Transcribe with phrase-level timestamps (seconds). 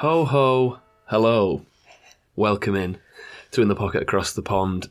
[0.00, 0.78] Ho ho,
[1.08, 1.66] hello.
[2.34, 2.96] Welcome in
[3.50, 4.88] to In the Pocket Across the Pond,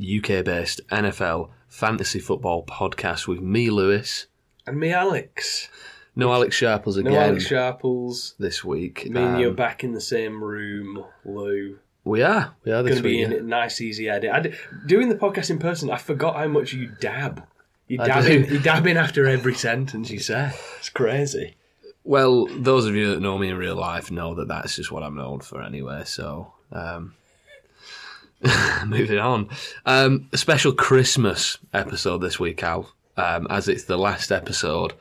[0.00, 4.26] UK based NFL fantasy football podcast with me, Lewis.
[4.66, 5.68] And me, Alex.
[6.16, 7.12] No Alex Sharples again.
[7.12, 8.34] No Alex Sharples.
[8.40, 9.08] this week.
[9.08, 11.78] Me and Um, back in the same room, Lou.
[12.02, 12.56] We are.
[12.64, 14.32] We are this Going to be in a nice, easy edit.
[14.32, 14.54] I d-
[14.86, 17.46] doing the podcast in person, I forgot how much you dab.
[17.86, 20.50] You I dab you dab in after every sentence you say.
[20.80, 21.58] It's crazy.
[22.04, 25.02] Well, those of you that know me in real life know that that's just what
[25.02, 26.02] I'm known for anyway.
[26.04, 27.14] So, um,
[28.86, 29.48] moving on.
[29.86, 34.94] Um, a special Christmas episode this week, Al, um, as it's the last episode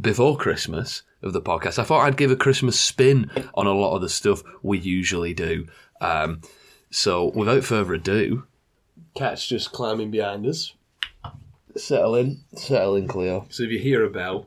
[0.00, 1.78] before Christmas of the podcast.
[1.78, 5.34] I thought I'd give a Christmas spin on a lot of the stuff we usually
[5.34, 5.66] do.
[6.00, 6.42] Um,
[6.90, 8.44] so, without further ado,
[9.16, 10.74] Cat's just climbing behind us.
[11.76, 13.46] settle in, settle in, Cleo.
[13.50, 14.46] So if you hear a bell,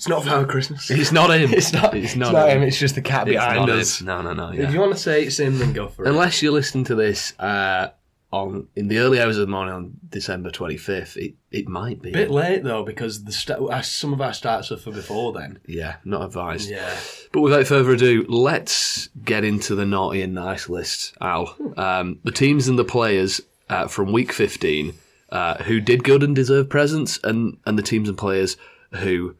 [0.00, 0.90] it's not Father Christmas.
[0.90, 1.52] It's not him.
[1.54, 2.62] It's not, It's it's not not, him.
[2.62, 2.68] him.
[2.68, 4.00] It's just the cat behind us.
[4.00, 4.50] No, no, no.
[4.50, 4.62] Yeah.
[4.66, 6.08] If you want to say it's him, then go for it.
[6.08, 7.90] Unless you're listening to this uh,
[8.32, 12.08] on in the early hours of the morning on December 25th, it, it might be.
[12.08, 15.34] A bit late though, because the st- uh, some of our starts are for before
[15.34, 15.58] then.
[15.66, 16.70] Yeah, not advised.
[16.70, 16.96] Yeah.
[17.32, 21.54] But without further ado, let's get into the naughty and nice list, Al.
[21.76, 24.94] Um, the teams and the players uh, from week 15
[25.28, 28.56] uh, who did good and deserve presents, and, and the teams and players
[28.94, 29.36] who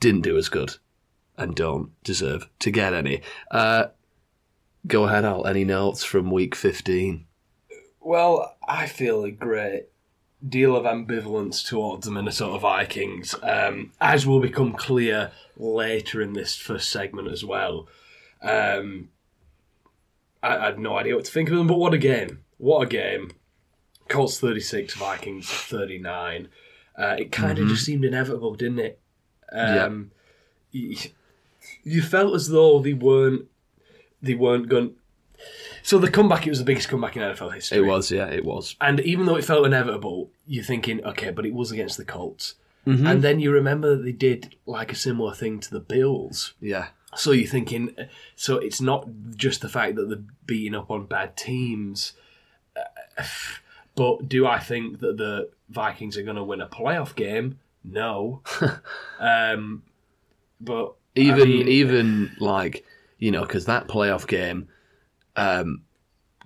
[0.00, 0.76] didn't do as good
[1.36, 3.22] and don't deserve to get any.
[3.50, 3.86] Uh,
[4.86, 5.46] go ahead, Al.
[5.46, 7.26] Any notes from week 15?
[8.00, 9.86] Well, I feel a great
[10.46, 16.56] deal of ambivalence towards the Minnesota Vikings, um, as will become clear later in this
[16.56, 17.88] first segment as well.
[18.42, 19.10] Um,
[20.42, 22.40] I, I had no idea what to think of them, but what a game!
[22.56, 23.32] What a game!
[24.08, 26.48] Colts 36, Vikings 39.
[26.98, 28.99] Uh, it kind of just seemed inevitable, didn't it?
[29.52, 30.10] Um,
[30.70, 30.96] you,
[31.82, 33.46] you felt as though they weren't
[34.22, 34.94] they weren't going.
[35.82, 37.78] So the comeback, it was the biggest comeback in NFL history.
[37.78, 38.76] It was, yeah, it was.
[38.80, 42.54] And even though it felt inevitable, you're thinking, okay, but it was against the Colts.
[42.86, 43.06] Mm-hmm.
[43.06, 46.54] And then you remember that they did like a similar thing to the Bills.
[46.60, 46.88] Yeah.
[47.16, 47.94] So you're thinking,
[48.36, 52.12] so it's not just the fact that they're beating up on bad teams,
[52.76, 52.82] uh,
[53.94, 57.58] but do I think that the Vikings are going to win a playoff game?
[57.84, 58.42] No.
[59.18, 59.82] um,
[60.60, 62.84] but even I mean- even like
[63.18, 64.68] you know because that playoff game
[65.36, 65.82] um,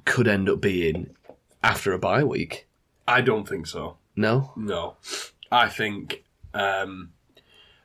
[0.04, 1.14] could end up being
[1.62, 2.66] after a bye week.
[3.06, 3.96] I don't think so.
[4.16, 4.96] No, No,
[5.50, 6.24] I think
[6.54, 7.10] um,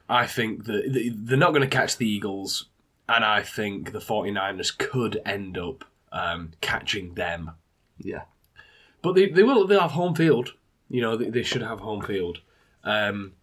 [0.07, 2.67] I think that they're not going to catch the Eagles,
[3.07, 7.51] and I think the 49ers could end up um, catching them.
[7.97, 8.23] yeah,
[9.01, 10.53] But they, they will they'll have home field.
[10.89, 12.39] You know they, they should have home field.
[12.83, 13.33] Um,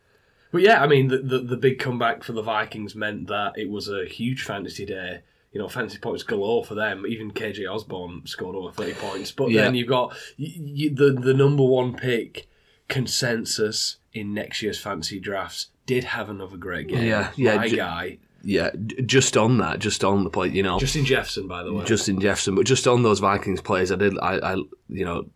[0.52, 3.68] but yeah, I mean the, the the big comeback for the Vikings meant that it
[3.70, 5.20] was a huge fantasy day.
[5.52, 7.06] You know, fantasy points galore for them.
[7.08, 9.32] Even KJ Osborn scored over thirty points.
[9.32, 9.62] But Yeah.
[9.62, 12.46] then you've got y y the the number one pick
[12.88, 17.04] consensus in next year's fantasy drafts did have another great game.
[17.06, 18.70] Yeah, yeah, my guy, yeah.
[19.04, 21.84] Just on that, just on the point, you know, Justin Jefferson, by the way.
[21.84, 24.54] Justin Jefferson, but just on those Vikings players, I did, I, I
[24.88, 25.26] you know,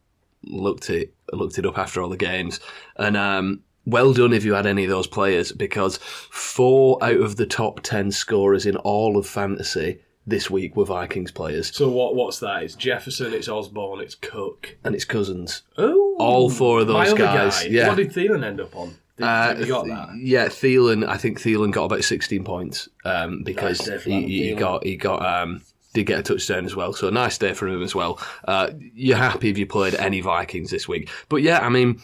[0.45, 2.59] looked it looked it up after all the games,
[2.97, 5.99] and um, well done if you had any of those players because
[6.31, 11.31] four out of the top ten scorers in all of fantasy this week were Vikings
[11.33, 12.15] players, so what?
[12.15, 12.63] What's that?
[12.63, 13.33] It's Jefferson.
[13.33, 14.01] It's Osborn.
[14.01, 14.77] It's Cook.
[14.85, 15.63] and it's Cousins.
[15.79, 17.69] Oh, All four of those guys, Guy.
[17.69, 17.89] yeah.
[17.89, 18.95] What did Thielen end up on?
[19.17, 20.11] Did Uh, you got that?
[20.17, 21.09] Yeah, Thielen.
[21.09, 25.25] I think Thielen got about sixteen points um, because Nice he, he got he got
[25.25, 25.63] um,
[25.95, 26.93] did get a touchdown as well.
[26.93, 28.21] So a nice day for him as well.
[28.47, 32.01] Uh, you're happy if you played any Vikings this week, but yeah, I mean.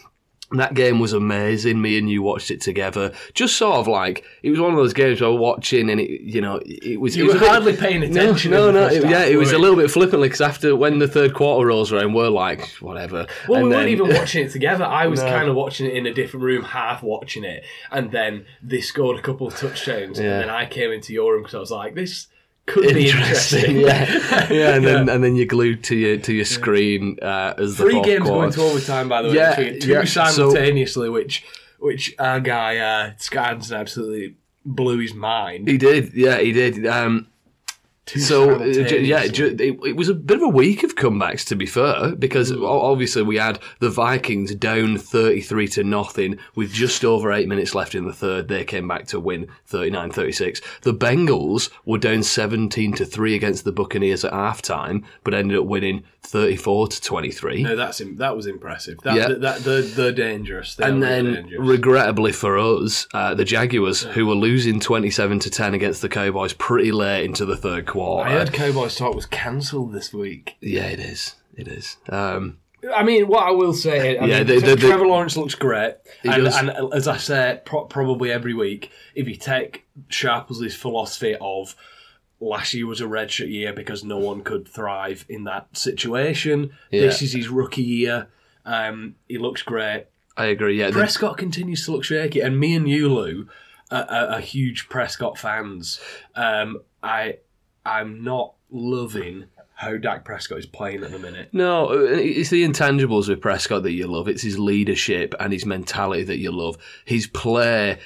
[0.51, 1.81] That game was amazing.
[1.81, 3.11] Me and you watched it together.
[3.33, 6.21] Just sort of like it was one of those games where we're watching, and it,
[6.21, 7.17] you know, it was.
[7.17, 8.51] You it was were bit- hardly paying attention.
[8.51, 8.87] no, no.
[8.87, 11.67] first it- yeah, it was a little bit flippantly because after when the third quarter
[11.67, 13.27] rolls around, we're like, whatever.
[13.49, 14.85] Well, And we weren't even watching it together.
[14.85, 15.27] I was No.
[15.29, 19.17] kind of watching it in a different room, half watching it, and then they scored
[19.19, 20.25] a couple of touchdowns, Yeah.
[20.39, 22.27] and then I came into your room because I was like, "This
[22.67, 23.77] could be interesting.
[23.77, 27.55] interesting." yeah, yeah, and then and then you're glued to your to your screen uh,
[27.57, 28.57] as the three games going quarter.
[28.57, 31.43] to overtime, by the way, Yeah, two yeah, so- simultaneously, which
[31.79, 34.35] which our guy uh, Scans absolutely
[34.65, 35.67] blew his mind.
[35.67, 36.85] He did, yeah, he did.
[36.85, 37.27] Um,
[38.09, 42.15] so uh, yeah, it was a bit of a week of comebacks, to be fair,
[42.15, 42.63] because Hmm.
[42.63, 47.95] obviously we had the Vikings down thirty-three to nothing with just over eight minutes left
[47.95, 48.47] in the third.
[48.47, 50.61] They came back to win 39-36.
[50.81, 55.65] The Bengals were down seventeen to three against the Buccaneers at halftime, but ended up
[55.65, 57.63] winning 34 to 23.
[57.63, 58.99] No, that's that was impressive.
[59.03, 59.27] That, Yeah.
[59.29, 60.75] that, that they're, they're dangerous.
[60.75, 61.67] They and really then, dangerous.
[61.69, 66.53] regrettably for us, uh, the Jaguars, who were losing 27 to 10 against the Cowboys
[66.53, 68.29] pretty late into the third quarter.
[68.29, 70.55] I heard Cowboys talk was cancelled this week.
[70.61, 71.35] yeah, it is.
[71.55, 71.97] It is.
[72.09, 72.57] Um,
[72.95, 75.55] I mean, what I will say, I Yeah, mean, the- the- the- Trevor Lawrence looks
[75.55, 81.35] great, and, and as I say, pro- probably every week, if you take Sharples's philosophy
[81.41, 81.75] of
[82.39, 87.21] last year was a redshirt year because no one could thrive in that situation, this
[87.21, 88.27] is his rookie year.
[88.65, 90.05] Um, he looks great.
[90.35, 90.77] I agree.
[90.79, 93.47] Yeah, the- Prescott continues to look shaky, and me and you, Lou,
[93.89, 95.99] are, are, are huge Prescott fans.
[96.35, 97.37] Um, I,
[97.85, 101.49] I'm not loving how Dak Prescott is playing at the minute.
[101.53, 104.27] No, it's the intangibles with Prescott that you love.
[104.27, 106.77] It's his leadership and his mentality that you love.
[107.05, 107.99] His play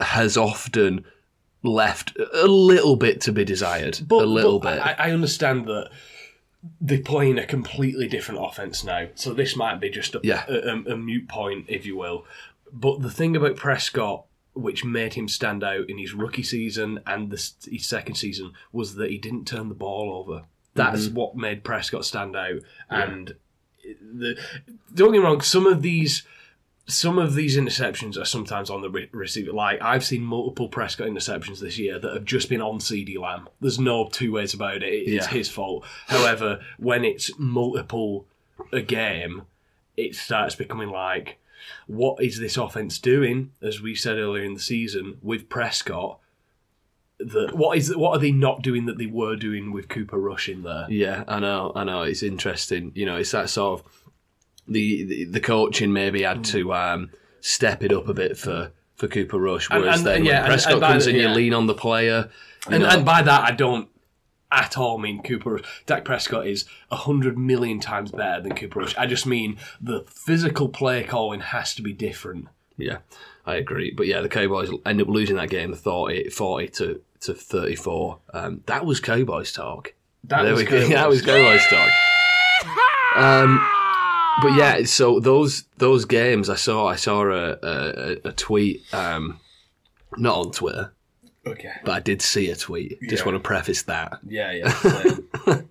[0.00, 1.04] has often
[1.62, 4.00] left a little bit to be desired.
[4.06, 4.82] But, a little but bit.
[5.00, 5.90] I, I understand that
[6.80, 10.44] they're playing a completely different offense now, so this might be just a, Yeah.
[10.48, 12.24] a, a, a mute point, if you will.
[12.72, 14.24] But the thing about Prescott,
[14.54, 18.94] which made him stand out in his rookie season and this, his second season, was
[18.96, 20.44] that he didn't turn the ball over.
[20.74, 21.14] That's Mm-hmm.
[21.16, 22.60] what made Prescott stand out.
[22.88, 23.34] And
[23.84, 24.38] the,
[24.94, 26.22] don't get me wrong, some of these
[26.86, 29.52] some of these interceptions are sometimes on the re- receiver.
[29.52, 33.48] Like I've seen multiple Prescott interceptions this year that have just been on CeeDee Lamb.
[33.60, 34.86] There's no two ways about it.
[34.92, 35.28] It's Yeah.
[35.28, 35.84] his fault.
[36.08, 38.26] However, when it's multiple
[38.72, 39.42] a game,
[39.96, 41.38] it starts becoming like,
[41.86, 43.52] what is this offense doing?
[43.62, 46.18] As we said earlier in the season with Prescott,
[47.18, 50.48] that what is what are they not doing that they were doing with Cooper Rush
[50.48, 50.86] in there?
[50.90, 52.02] Yeah, I know, I know.
[52.02, 52.90] It's interesting.
[52.96, 53.86] You know, it's that sort of
[54.68, 57.10] the the, the coaching maybe had to um,
[57.40, 60.50] step it up a bit for, for Cooper Rush, And- whereas and- then yeah, when
[60.50, 62.30] Prescott and comes in, you lean on the player.
[62.70, 63.88] And, and by that, I don't
[64.52, 65.62] at all mean Cooper Rush.
[65.86, 68.96] Dak Prescott is a hundred million times better than Cooper Rush.
[68.96, 72.46] I just mean the physical play calling has to be different.
[72.76, 72.98] Yeah,
[73.46, 73.92] I agree.
[73.96, 78.18] But yeah, the Cowboys end up losing that game 40, 40 to, to 34.
[78.32, 79.94] Um, that was Cowboys talk.
[80.24, 80.78] That There was we go.
[80.88, 80.90] Cowboys.
[80.94, 81.90] That was Cowboys talk.
[83.16, 83.66] Um,
[84.40, 89.38] but yeah, so those those games, I saw I saw a, a, a tweet, um,
[90.16, 90.92] not on Twitter,
[91.46, 91.72] Okay.
[91.84, 92.98] but I did see a tweet.
[93.08, 93.32] Just Yeah.
[93.32, 94.18] want to preface that.
[94.26, 94.72] Yeah, yeah.
[94.72, 95.68] same.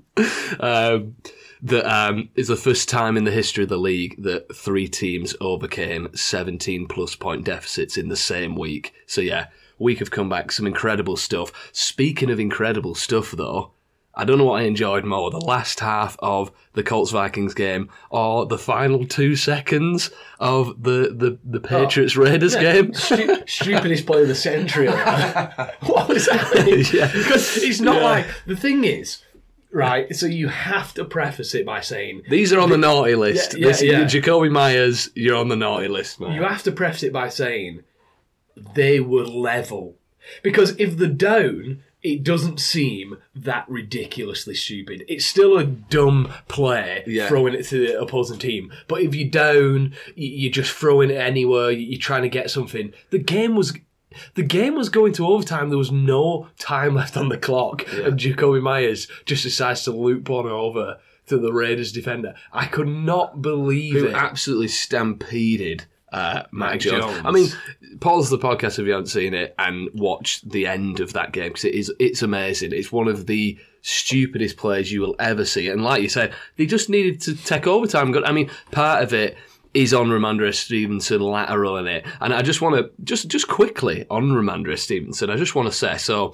[0.59, 1.15] um,
[1.63, 5.35] that um, is the first time in the history of the league that three teams
[5.39, 8.93] overcame 17 plus point deficits in the same week.
[9.05, 9.47] So yeah,
[9.77, 11.51] week of comeback, some incredible stuff.
[11.71, 13.71] Speaking of incredible stuff, though.
[14.13, 17.89] I don't know what I enjoyed more, the last half of the Colts Vikings game
[18.09, 22.93] or the final two seconds of the, the, the oh, Patriots Raiders game.
[22.93, 24.87] Stu- stupidest play of the century.
[25.81, 26.83] what was happening?
[26.93, 27.11] Yeah.
[27.11, 28.03] Because it's not Yeah.
[28.03, 29.23] like the thing is,
[29.71, 30.13] right?
[30.13, 33.53] So you have to preface it by saying These are on the naughty list.
[33.53, 34.03] Yeah, yeah, This- yeah.
[34.03, 36.33] Jakobi Meyers, you're on the naughty list, man.
[36.33, 37.83] you have to preface it by saying
[38.75, 39.95] they were level.
[40.43, 45.05] Because if they're down, it doesn't seem that ridiculously stupid.
[45.07, 47.27] It's still a dumb play Yeah.
[47.27, 48.71] throwing it to the opposing team.
[48.87, 51.69] But if you're down, you- you're just throwing it anywhere.
[51.71, 52.93] You're trying to get something.
[53.11, 53.73] The game was.
[54.33, 55.69] The game was going to overtime.
[55.69, 60.27] There was no time left on the clock, and Jakobi Meyers just decides to loop
[60.27, 62.33] one over to the Raiders defender.
[62.51, 64.13] I could not believe who it.
[64.13, 67.05] absolutely stampeded uh, Mac, Mac Jones.
[67.05, 67.21] Jones.
[67.25, 67.47] I mean,
[67.99, 71.49] pause the podcast if you haven't seen it and watch the end of that game
[71.49, 72.73] because it is it's amazing.
[72.73, 75.69] It's one of the stupidest plays you will ever see.
[75.69, 78.13] And like you said, they just needed to take overtime.
[78.25, 79.37] I mean, part of it
[79.73, 84.05] is on Rhamondre Stevenson lateral in it, and I just want to just just quickly
[84.09, 85.29] on Rhamondre Stevenson.
[85.29, 86.33] I just want to say so.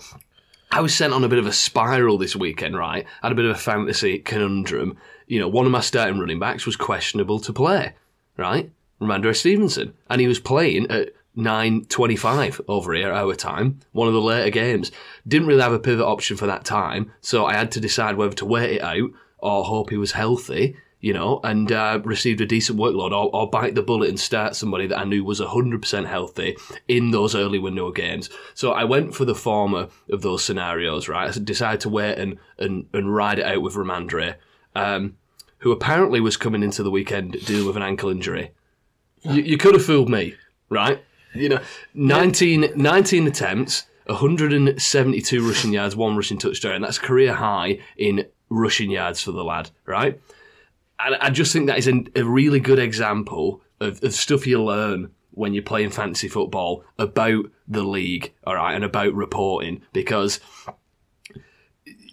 [0.71, 3.05] I was sent on a bit of a spiral this weekend, right?
[3.21, 4.97] I had a bit of a fantasy conundrum.
[5.27, 7.93] You know, one of my starting running backs was questionable to play,
[8.35, 8.69] right?
[9.01, 9.93] Rhamondre Stevenson.
[10.09, 14.91] And he was playing at 9.25 over here, our time, one of the later games.
[15.27, 18.33] Didn't really have a pivot option for that time, so I had to decide whether
[18.35, 22.45] to wait it out or hope he was healthy, you know, and uh, received a
[22.47, 26.07] decent workload or, or bite the bullet and start somebody that I knew was 100%
[26.07, 28.31] healthy in those early window games.
[28.55, 31.29] So I went for the former of those scenarios, right?
[31.29, 34.35] I decided to wait and, and, and ride it out with Rhamondre,
[34.73, 35.17] um,
[35.59, 38.53] who apparently was coming into the weekend dealing with an ankle injury.
[39.29, 40.35] You, you could have fooled me,
[40.69, 41.03] right?
[41.33, 41.59] You know,
[41.93, 46.75] 19, 19 attempts, 172 rushing yards, one rushing touchdown.
[46.75, 50.19] And That's career high in rushing yards for the lad, right?
[50.99, 54.63] And I just think that is a, a really good example of, of stuff you
[54.63, 60.39] learn when you're playing fantasy football about the league, all right, and about reporting because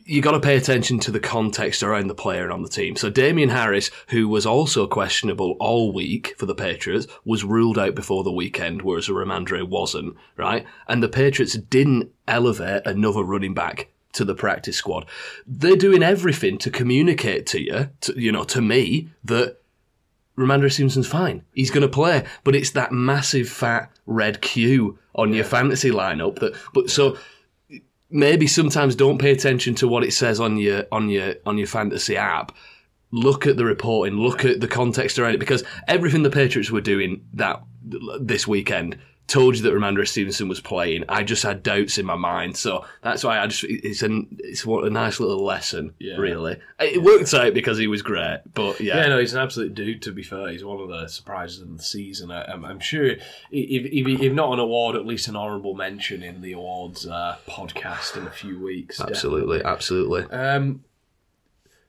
[0.06, 2.94] you got to pay attention to the context around the player and on the team.
[2.96, 7.94] So Damien Harris, who was also questionable all week for the Patriots, was ruled out
[7.94, 10.66] before the weekend, whereas Rhamondre wasn't, right?
[10.88, 15.06] And the Patriots didn't elevate another running back to the practice squad.
[15.46, 19.56] They're doing everything to communicate to you, to, you know, to me, that
[20.36, 21.44] Rhamondre Simpson's fine.
[21.54, 26.40] He's going to play, but it's that massive fat red Q on your fantasy lineup
[26.40, 26.54] that.
[26.72, 27.16] But so
[28.14, 31.66] maybe sometimes don't pay attention to what it says on your on your on your
[31.66, 32.52] fantasy app.
[33.10, 34.16] Look at the reporting.
[34.16, 37.62] Look at the context around it because everything the Patriots were doing that
[38.20, 41.04] this weekend told you that Rhamondre Stevenson was playing.
[41.08, 44.66] I just had doubts in my mind, so that's why I just it's an it's
[44.66, 46.16] what a nice little lesson, Yeah.
[46.16, 46.58] really.
[46.78, 50.02] It worked out because he was great, but yeah, Yeah, no, he's an absolute dude.
[50.02, 52.30] To be fair, he's one of the surprises of the season.
[52.30, 56.22] I, I'm, I'm sure, if, if, if not an award, at least an honourable mention
[56.22, 59.00] in the awards uh, podcast in a few weeks.
[59.00, 60.24] absolutely, absolutely.
[60.24, 60.84] Um,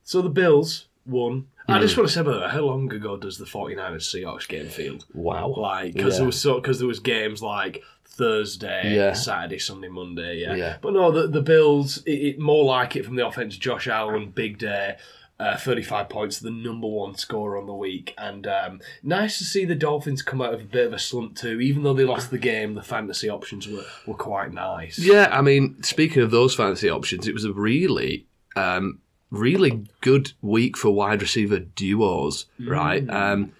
[0.03, 1.47] so the Bills won.
[1.67, 1.81] I Hmm.
[1.81, 4.99] just want to say about that, how long ago does the 49ers Seahawks game feel?
[5.13, 6.17] Wow, Like, because Yeah.
[6.19, 7.81] there was so because there was games like
[8.19, 9.13] Thursday, Yeah.
[9.13, 10.55] Saturday, Sunday, Monday, yeah.
[10.55, 10.77] Yeah.
[10.81, 13.57] But no, the the Bills, it, it more like it from the offense.
[13.57, 14.95] Josh Allen, big day.
[15.37, 18.13] Uh, 35 points, the number one scorer on the week.
[18.17, 21.35] And um, nice to see the Dolphins come out of a bit of a slump
[21.35, 21.59] too.
[21.59, 24.97] Even though they lost the game, the fantasy options were, were quite nice.
[24.97, 28.99] Yeah, I mean, speaking of those fantasy options, it was a really, um,
[29.31, 33.07] really good week for wide receiver duos, right?
[33.09, 33.51] Um,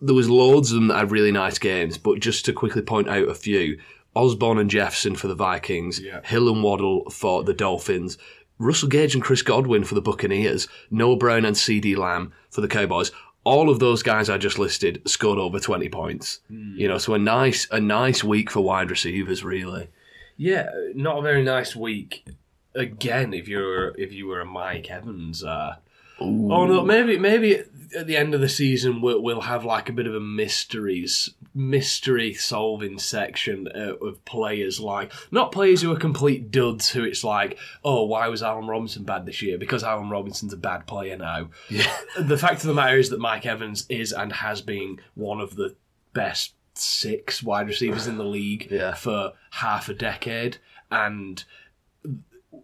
[0.00, 3.08] there was loads of them that had really nice games, but just to quickly point
[3.08, 3.78] out a few:
[4.14, 6.20] Osborn and Jefferson for the Vikings, Yeah.
[6.24, 8.18] Hill and Waddle for the Dolphins,
[8.58, 12.68] Russell Gage and Chris Godwin for the Buccaneers, Noah Brown and CeeDee Lamb for the
[12.68, 13.10] Cowboys.
[13.44, 16.40] All of those guys I just listed scored over twenty points.
[16.48, 19.88] You know, so a nice, a nice week for wide receivers, really.
[20.36, 22.26] Yeah, not a very nice week.
[22.74, 25.76] Again, if you're if you were a Mike Evans, uh,
[26.20, 27.62] oh no, maybe maybe
[27.96, 31.30] at the end of the season we'll, we'll have like a bit of a mysteries
[31.54, 37.22] mystery solving section uh, of players like not players who are complete duds who it's
[37.22, 41.16] like oh why was Allen Robinson bad this year because Allen Robinson's a bad player
[41.16, 41.50] now.
[41.68, 41.86] Yeah.
[42.18, 45.54] The fact of the matter is that Mike Evans is and has been one of
[45.54, 45.76] the
[46.12, 48.94] best six wide receivers in the league Yeah.
[48.94, 50.56] for half a decade
[50.90, 51.44] and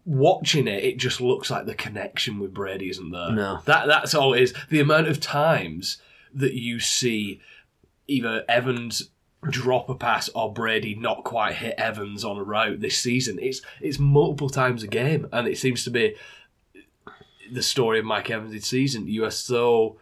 [0.05, 3.61] watching it it just looks like the connection with Brady isn't there No.
[3.67, 5.99] that that's all it is the amount of times
[6.35, 7.41] that you see
[8.09, 9.11] either Evans
[9.49, 13.61] drop a pass or Brady not quite hit Evans on a route this season it's
[13.81, 16.15] it's multiple times a game and it seems to be
[17.53, 19.99] the story of Mike Evans this season you are so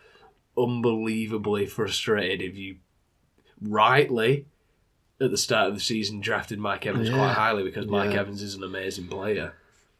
[0.57, 2.76] unbelievably frustrated if you
[3.61, 4.47] rightly
[5.21, 7.14] at the start of the season drafted Mike Evans Yeah.
[7.17, 8.21] quite highly because Mike Yeah.
[8.21, 9.55] Evans is an amazing player.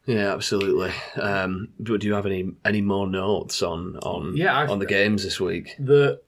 [0.09, 0.91] Yeah, absolutely.
[1.21, 4.87] Um, do, do you have any any more notes on on Yeah, I've- on the
[4.87, 5.77] games this week?
[5.79, 6.23] The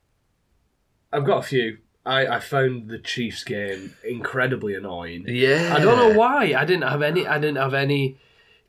[1.12, 1.78] I've got a few.
[2.04, 5.25] I, I found the Chiefs game incredibly annoying.
[5.26, 6.54] Yeah, I don't know why.
[6.54, 7.26] I didn't have any.
[7.26, 8.18] I didn't have any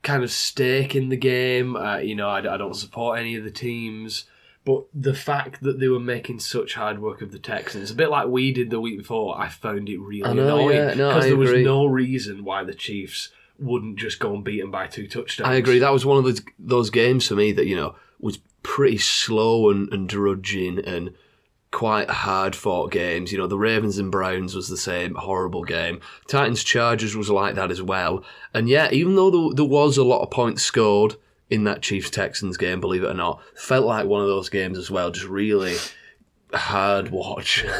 [0.02, 1.76] kind of stake in the game.
[1.76, 4.24] Uh, you know, I, I don't support any of the teams.
[4.64, 8.10] But the fact that they were making such hard work of the Texans, a bit
[8.10, 10.94] like we did the week before, I found it really know, annoying yeah.
[10.94, 11.64] No, there was agree.
[11.64, 13.30] no reason why the Chiefs
[13.62, 15.48] wouldn't just go and beat them by two touchdowns.
[15.48, 15.78] I agree.
[15.78, 19.70] That was one of those those games for me that you know was pretty slow
[19.70, 21.14] and, and drudging and
[21.72, 23.32] quite hard fought games.
[23.32, 26.00] You know, the Ravens and Browns was the same horrible game.
[26.28, 28.24] Titans Chargers was like that as well.
[28.54, 31.16] And yeah, even though there, there was a lot of points scored
[31.50, 34.78] in that Chiefs Texans game, believe it or not, felt like one of those games
[34.78, 35.10] as well.
[35.10, 35.76] Just really
[36.52, 37.64] hard watch.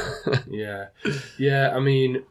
[0.48, 0.86] Yeah,
[1.38, 1.72] yeah.
[1.74, 2.24] I mean,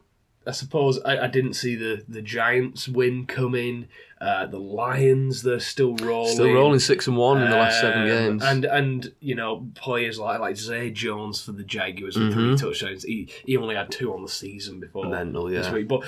[0.46, 3.88] I suppose I, I didn't see the the Giants win coming.
[4.20, 6.32] Uh, the Lions, they're still rolling.
[6.32, 8.42] Still rolling six and one in the last seven Um, games.
[8.44, 12.58] and and you know players like like Zay Jones for the Jaguars with Mhm.
[12.58, 13.02] three touchdowns.
[13.04, 15.88] He he only had two on the season before Mental, this week.
[15.88, 16.02] But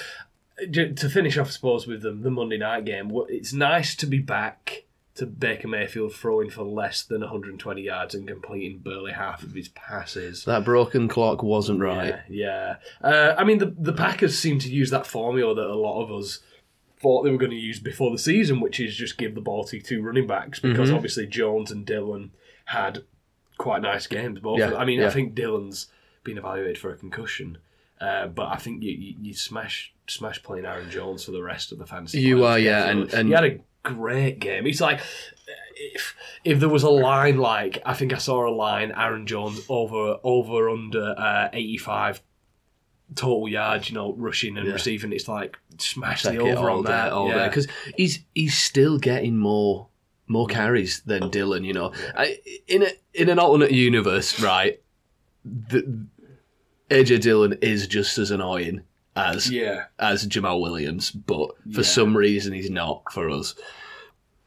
[0.63, 4.07] uh, to finish off, I suppose with the, the Monday night game, it's nice to
[4.07, 4.85] be back
[5.17, 9.69] to Baker Mayfield throwing for less than 120 yards and completing barely half of his
[9.69, 10.45] passes.
[10.45, 12.17] That broken clock wasn't right.
[12.29, 13.09] Yeah, yeah.
[13.09, 16.11] Uh, I mean, the the Packers seem to use that formula that a lot of
[16.13, 16.41] us
[17.01, 19.63] thought they were going to use before the season, which is just give the ball
[19.65, 20.95] to two running backs because Mhm.
[20.97, 22.33] obviously Jones and Dillon
[22.67, 23.05] had
[23.59, 24.41] quite nice games.
[24.41, 24.59] Both.
[24.59, 24.75] Yeah.
[24.75, 25.89] I mean, I think Dillon's
[26.25, 27.59] been evaluated for a concussion,
[28.01, 31.71] uh, but I think you, you you smash smash playing Aaron Jones for the rest
[31.73, 32.21] of the fantasy.
[32.21, 34.67] You are, yeah, and- and- he had a great game.
[34.67, 35.01] It's like.
[35.77, 36.15] If,
[36.45, 40.19] if there was a line like I think I saw a line Aaron Jones over
[40.23, 42.23] over under uh, 85
[43.15, 45.13] total yards, you know, rushing and receiving.
[45.13, 47.13] It's like smash Take the over on that.
[47.13, 47.49] all yeah.
[47.49, 49.89] because he's he's still getting more
[50.27, 51.65] more carries than Dillon.
[51.65, 54.81] You know, I, in a in an alternate universe, right?
[55.45, 56.07] The,
[56.91, 58.83] AJ Dillon is just as annoying
[59.17, 59.85] as yeah.
[59.99, 61.83] as Jamaal Williams, but for Yeah.
[61.83, 63.55] some reason he's not for us.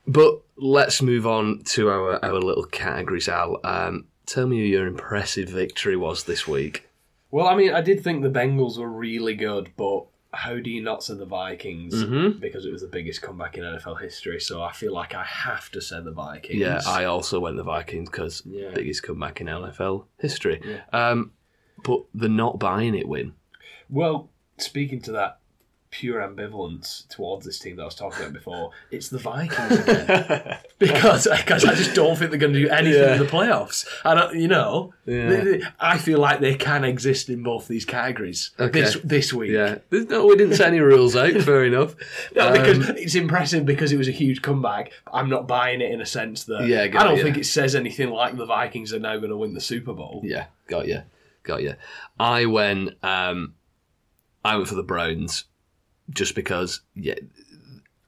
[0.08, 3.60] But let's move on to our, our little categories, Al.
[3.64, 6.88] Um, tell me who your impressive victory was this week.
[7.30, 10.82] Well, I mean, I did think the Bengals were really good, but how do you
[10.82, 11.94] not say the Vikings?
[11.94, 12.40] Mhm.
[12.40, 15.70] Because it was the biggest comeback in NFL history, so I feel like I have
[15.72, 16.60] to say the Vikings.
[16.60, 18.72] Yeah, I also went the Vikings because Yeah.
[18.74, 20.62] biggest comeback in NFL history.
[20.66, 20.84] Yeah.
[20.94, 21.32] Um,
[21.84, 23.34] but the not buying it win.
[23.90, 25.40] Well, speaking to that
[25.90, 30.58] pure ambivalence towards this team that I was talking about before, it's the Vikings again.
[30.80, 33.14] because because I just don't think they're going to do anything Yeah.
[33.14, 33.88] in the playoffs.
[34.04, 35.30] I don't, you know, Yeah.
[35.30, 38.82] they- they- I feel like they can exist in both these categories Okay.
[38.82, 39.52] this this week.
[39.52, 41.32] Yeah, no, we didn't set any rules out.
[41.42, 41.96] Fair enough.
[42.36, 44.92] No, Um, because it's impressive because it was a huge comeback.
[45.12, 47.24] I'm not buying it in a sense that Yeah, I don't you.
[47.24, 50.20] think it says anything like the Vikings are now going to win the Super Bowl.
[50.26, 51.04] Yeah, got you,
[51.44, 51.76] got you.
[52.20, 53.54] I went, um,
[54.48, 55.44] I went for the Browns,
[56.10, 56.80] just because.
[56.96, 57.16] Yeah,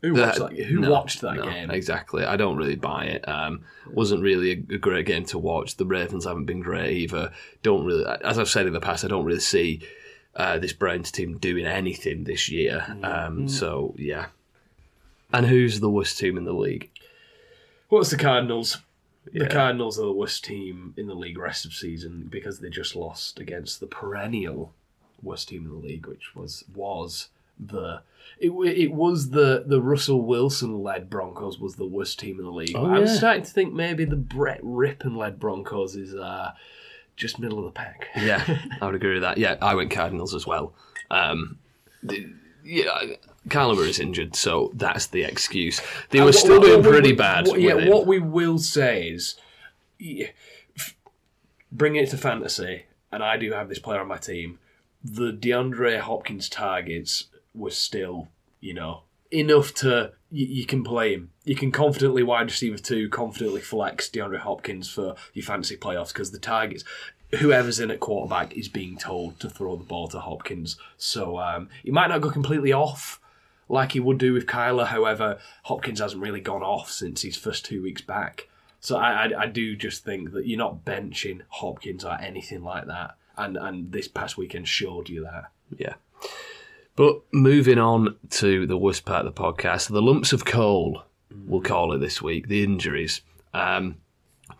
[0.01, 0.53] Who watched that?
[0.53, 1.69] Who no, watched that no, game?
[1.69, 2.23] Exactly.
[2.23, 3.27] I don't really buy it.
[3.27, 5.75] Um, wasn't really a, a great game to watch.
[5.75, 7.33] The Ravens haven't been great either.
[7.61, 9.81] Don't really, as I've said in the past, I don't really see
[10.33, 12.85] uh, this Browns team doing anything this year.
[13.03, 14.27] Um, so yeah.
[15.33, 16.89] And who's the worst team in the league?
[17.89, 18.77] What's the Cardinals?
[19.33, 19.43] Yeah.
[19.43, 22.95] The Cardinals are the worst team in the league rest of season because they just
[22.95, 24.73] lost against the perennial
[25.23, 28.01] worst team in the league, which was was the
[28.39, 32.51] it, it was the the Russell Wilson led Broncos was the worst team in the
[32.51, 32.75] league.
[32.75, 33.13] Oh, I'm yeah.
[33.15, 36.51] starting to think maybe the Brett Rypien led Broncos is uh,
[37.17, 38.07] just middle of the pack.
[38.15, 38.43] Yeah,
[38.81, 39.37] I would agree with that.
[39.37, 40.73] Yeah, I went Cardinals as well.
[41.11, 41.57] Um,
[42.03, 42.31] the-
[42.63, 42.85] yeah,
[43.47, 45.81] Kyler is injured, so that's the excuse.
[46.11, 47.47] They were Uh, still doing pretty what- bad.
[47.47, 47.89] what- yeah, him.
[47.89, 49.35] what we will say is,
[49.97, 50.27] yeah,
[50.77, 50.95] f-
[51.71, 54.59] bring it to fantasy, and I do have this player on my team.
[55.03, 58.27] The DeAndre Hopkins targets were still,
[58.59, 61.31] you know, enough to you, you can play him.
[61.43, 66.31] You can confidently wide receiver two, confidently flex DeAndre Hopkins for your fantasy playoffs because
[66.31, 66.83] the targets.
[67.39, 71.69] Whoever's in at quarterback is being told to throw the ball to Hopkins, so um,
[71.83, 73.21] he might not go completely off
[73.67, 74.87] like he would do with Kyler.
[74.87, 78.49] However, Hopkins hasn't really gone off since his first two weeks back.
[78.79, 82.87] So I, I, I do just think that you're not benching Hopkins or anything like
[82.87, 83.15] that.
[83.39, 85.45] And and this past weekend showed you that.
[85.77, 85.95] Yeah.
[86.95, 91.03] But moving on to the worst part of the podcast, the lumps of coal,
[91.47, 93.21] we'll call it this week, the injuries.
[93.53, 93.95] Um,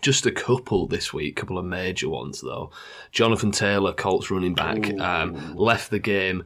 [0.02, 2.72] just a couple this week, a couple of major ones though.
[3.12, 6.46] Jonathan Taylor, Colts running back, um, left the game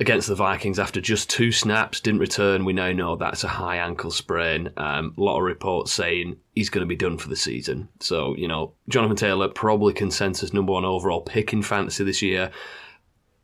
[0.00, 2.64] against the Vikings after just two snaps, didn't return.
[2.64, 4.70] We now know that's a high ankle sprain.
[4.78, 7.90] Um, a lot of reports saying he's going to be done for the season.
[8.00, 12.50] So, you know, Jonathan Taylor, probably consensus number one overall pick in fantasy this year.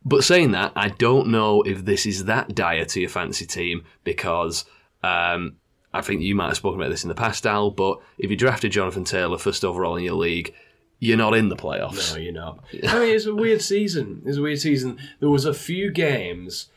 [0.03, 3.83] But saying that, I don't know if this is that dire to your fantasy team
[4.03, 4.65] because
[5.03, 5.57] um,
[5.93, 7.69] I think you might have spoken about this in the past, Al.
[7.69, 10.55] But if you drafted Jonathan Taylor first overall in your league,
[10.99, 12.13] you're not in the playoffs.
[12.13, 12.63] No, you're not.
[12.87, 14.23] I mean, it's a weird season.
[14.25, 14.99] It's a weird season.
[15.19, 16.69] There was a few games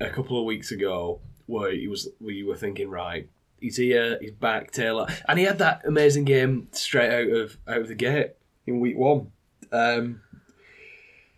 [0.00, 3.28] a couple of weeks ago where he was where you were thinking, right,
[3.60, 7.78] he's here, he's back, Taylor, and he had that amazing game straight out of out
[7.78, 8.32] of the gate
[8.66, 9.32] in week one.
[9.72, 10.22] Um,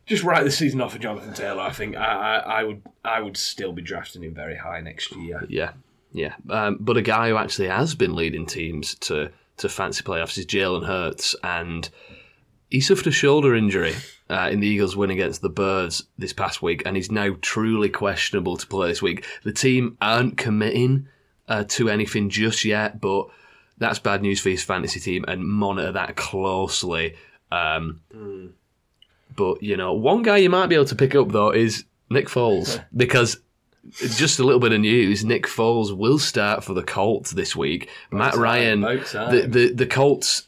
[0.06, 1.62] just write the season off for Jonathan Taylor.
[1.62, 5.14] I think I, I, I would I would still be drafting him very high next
[5.16, 5.46] year.
[5.48, 5.72] Yeah,
[6.12, 6.34] yeah.
[6.48, 10.46] Um, but a guy who actually has been leading teams to to fancy playoffs is
[10.46, 11.88] Jalen Hurts, and
[12.70, 13.94] he suffered a shoulder injury
[14.28, 17.88] uh, in the Eagles' win against the Bears this past week, and he's now truly
[17.88, 19.26] questionable to play this week.
[19.42, 21.08] The team aren't committing
[21.48, 23.26] uh, to anything just yet, but
[23.78, 27.16] that's bad news for his fantasy team, and monitor that closely.
[27.50, 28.00] Um,
[29.36, 32.28] But you know, one guy you might be able to pick up though is Nick
[32.28, 33.40] Foles because
[33.92, 37.88] just a little bit of news: Nick Foles will start for the Colts this week.
[38.12, 40.46] Matt time, Ryan, the, the the Colts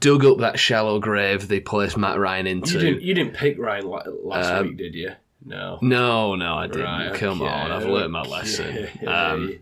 [0.00, 2.74] dug up that shallow grave they placed Matt Ryan into.
[2.74, 5.12] You didn't you didn't pick Ryan last Um, week, did you?
[5.44, 5.78] No.
[5.82, 6.82] no, no, I didn't.
[6.82, 8.66] Right, Come okay, on, I've learned my lesson.
[8.96, 9.06] okay.
[9.06, 9.58] Um,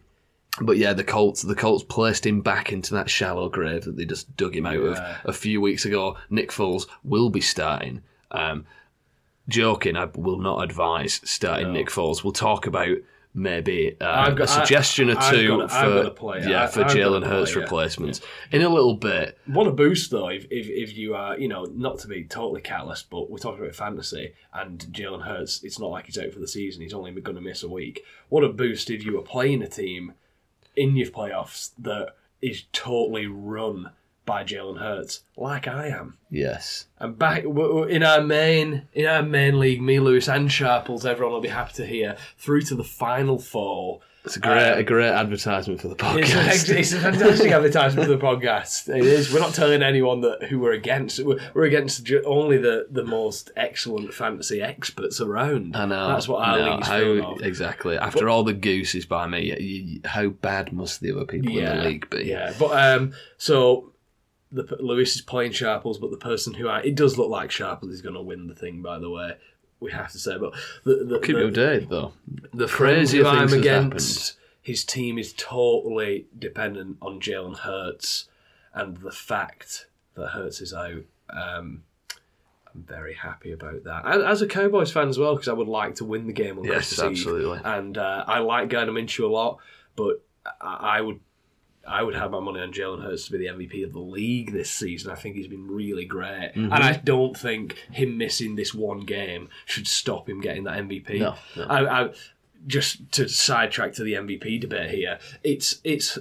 [0.63, 4.07] but yeah, the Colts, the Colts placed him back into that shallow grave that they
[4.07, 6.17] just dug him out of a few weeks ago.
[6.31, 8.03] Nick Foles will be starting.
[8.31, 8.65] Um,
[9.49, 11.73] joking, I will not advise starting No.
[11.75, 12.25] Nick Foles.
[12.25, 12.97] We'll talk about
[13.37, 16.49] maybe uh, I've got- a suggestion or I- I've 2 got for got a player.
[16.49, 18.21] yeah I- for Jalen Hurts replacements
[18.51, 19.39] in a little bit.
[19.47, 22.63] What a boost, though, if, if, if you are, you know, not to be totally
[22.63, 26.41] callous, but we're talking about fantasy and Jalen Hurts, it's not like he's out for
[26.41, 28.03] the season, he's only going to miss a week.
[28.31, 30.15] What a boost if you were playing a team
[30.75, 33.91] in your playoffs that is totally run
[34.27, 36.19] by Jalen Hurts, like I am.
[36.31, 41.33] Yes, And back in our main in our main league, me, Lewis, and Sharples, everyone
[41.33, 44.01] will be happy to hear through to the final four.
[44.25, 46.69] it's a great Um, a great advertisement for the It's, podcast.
[46.75, 48.89] a, it's a fantastic advertisement for the podcast.
[48.95, 49.33] It is.
[49.33, 51.21] We're not telling anyone that who we're against.
[51.25, 55.77] We're, we're against only the, the most excellent fantasy experts around.
[55.77, 56.09] I know.
[56.09, 57.37] That's what our no, league's how.
[57.37, 57.97] Exactly.
[57.97, 61.65] After all the gooses by me, y- y- how bad must the other people in
[61.65, 62.25] the league be?
[62.25, 63.93] Yeah, but um, so
[64.65, 67.93] the Lewis is playing Sharples, but the person who I it does look like Sharples
[67.93, 68.83] is going to win the thing.
[68.83, 69.37] By the way,
[69.81, 72.13] we have to say, but the the, Keep the, you updated though.
[72.55, 78.29] the friend I'm against, his team is totally dependent on Jalen Hurts,
[78.75, 81.03] and the fact that Hurts is out.
[81.29, 81.83] Um,
[82.75, 84.03] I'm very happy about that.
[84.05, 86.59] And as a Cowboys fan as well, because I would like to win the game
[86.59, 87.11] on Yes, Christmas Eve.
[87.11, 87.61] absolutely.
[87.65, 89.59] And uh, I like Gardner Minshew a lot,
[89.97, 90.23] but
[90.61, 91.21] I, I would
[91.89, 94.53] I would have my money on Jalen Hurts to be the MVP of the league
[94.53, 95.11] this season.
[95.11, 96.73] I think he's been really great, Mm-hmm.
[96.73, 101.19] and I don't think him missing this one game should stop him getting that MVP.
[101.21, 101.65] No, no.
[101.65, 102.11] I, I,
[102.67, 106.19] just to sidetrack to the MVP debate here, it's it's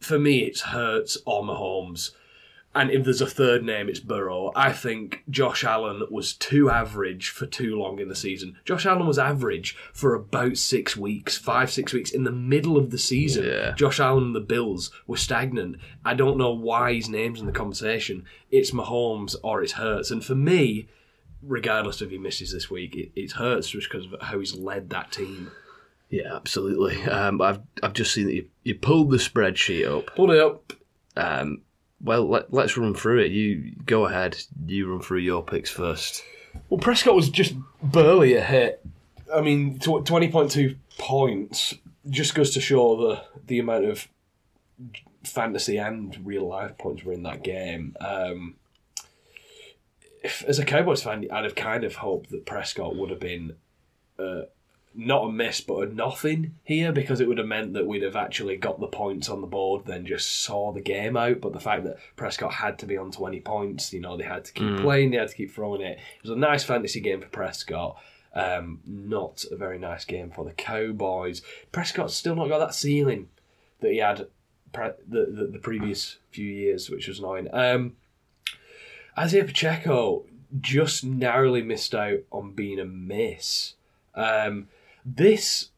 [0.00, 2.12] for me it's Hurts or Mahomes.
[2.74, 4.50] And if there's a third name, it's Burrow.
[4.56, 8.56] I think Josh Allen was too average for too long in the season.
[8.64, 12.90] Josh Allen was average for about six weeks, five, six weeks in the middle of
[12.90, 13.44] the season.
[13.44, 13.72] Yeah.
[13.72, 15.76] Josh Allen and the Bills were stagnant.
[16.04, 18.24] I don't know why his name's in the conversation.
[18.50, 20.10] It's Mahomes or it's Hurts.
[20.10, 20.88] And for me,
[21.42, 24.88] regardless of he misses this week, it, it hurts just because of how he's led
[24.90, 25.50] that team.
[26.08, 27.02] Yeah, absolutely.
[27.04, 30.10] Um, I've I've just seen that you, you pulled the spreadsheet up.
[30.10, 30.72] Hold it up.
[31.16, 31.62] Um,
[32.02, 33.32] well, let, let's run through it.
[33.32, 34.36] You go ahead.
[34.66, 36.24] You run through your picks first.
[36.68, 38.84] Well, Prescott was just barely a hit.
[39.34, 41.74] I mean, 20.2 points
[42.08, 44.08] just goes to show the, the amount of
[45.24, 47.96] fantasy and real life points were in that game.
[48.00, 48.56] Um,
[50.22, 53.56] if, as a Cowboys fan, I'd have kind of hoped that Prescott would have been
[54.18, 54.42] uh,
[54.94, 58.16] not a miss, but a nothing here because it would have meant that we'd have
[58.16, 61.40] actually got the points on the board, then just saw the game out.
[61.40, 64.44] But the fact that Prescott had to be on 20 points, you know, they had
[64.44, 65.98] to keep playing, they had to keep throwing it.
[65.98, 67.96] It was a nice fantasy game for Prescott.
[68.34, 71.42] Um, not a very nice game for the Cowboys.
[71.70, 73.28] Prescott's still not got that ceiling
[73.80, 74.26] that he had
[74.72, 77.48] pre- the, the, the previous few years, which was annoying.
[77.52, 77.96] Um,
[79.18, 80.24] Isaiah Pacheco
[80.60, 83.74] just narrowly missed out on being a miss.
[84.14, 84.68] Um,
[85.04, 85.70] this,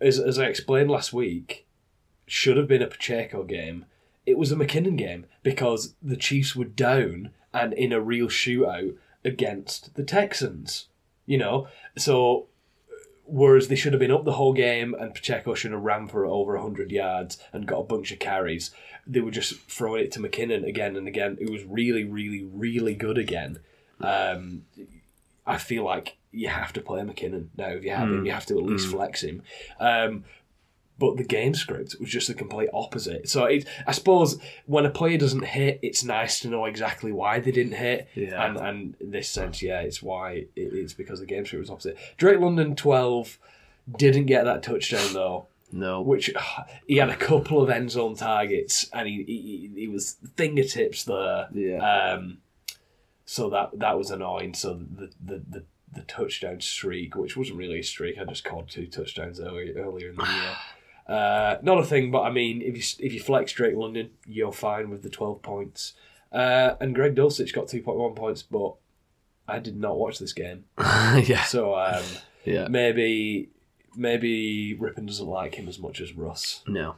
[0.00, 1.66] as, as I explained last week,
[2.26, 3.86] should have been a Pacheco game.
[4.26, 8.96] It was a McKinnon game because the Chiefs were down and in a real shootout
[9.24, 10.86] against the Texans.
[11.26, 12.48] You know, so
[13.30, 16.26] whereas they should have been up the whole game and Pacheco should have ran for
[16.26, 18.72] over 100 yards and got a bunch of carries,
[19.06, 21.38] they were just throwing it to McKinnon again and again.
[21.40, 23.60] It was really, really, really good again.
[24.00, 24.62] Um,
[25.46, 27.68] I feel like you have to play McKinnon now.
[27.70, 29.42] If you have him, you have to at least flex him.
[29.80, 30.24] Um,
[30.98, 33.26] but the game script was just the complete opposite.
[33.28, 37.40] So it, I suppose when a player doesn't hit, it's nice to know exactly why
[37.40, 38.08] they didn't hit.
[38.14, 38.44] Yeah.
[38.44, 41.70] And and in this sense, yeah, it's why it, it's because the game script was
[41.70, 41.96] opposite.
[42.18, 43.38] Drake London twelve
[43.96, 46.02] didn't get that touchdown though No.
[46.02, 46.30] which
[46.86, 51.48] he had a couple of end zone targets and he he, he was fingertips there.
[51.52, 51.78] Yeah.
[51.78, 52.38] Um,
[53.30, 54.54] so that that was annoying.
[54.54, 58.68] So the the, the the touchdown streak, which wasn't really a streak, I just called
[58.68, 60.56] two touchdowns earlier earlier in the year.
[61.08, 64.52] Uh, not a thing, but I mean, if you if you flex Drake London, you're
[64.52, 65.94] fine with the twelve points.
[66.30, 68.74] Uh, and Greg Dulcich got two point one points, but
[69.48, 71.42] I did not watch this game, yeah.
[71.42, 72.04] so um,
[72.44, 72.68] Yeah.
[72.68, 73.48] maybe
[73.96, 76.62] maybe Rypien doesn't like him as much as Russ.
[76.68, 76.94] No.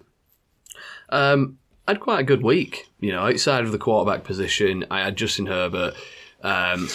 [1.09, 2.89] Um, I had quite a good week.
[3.01, 5.95] You know, outside of the quarterback position, I had Justin Herbert
[6.43, 6.89] um,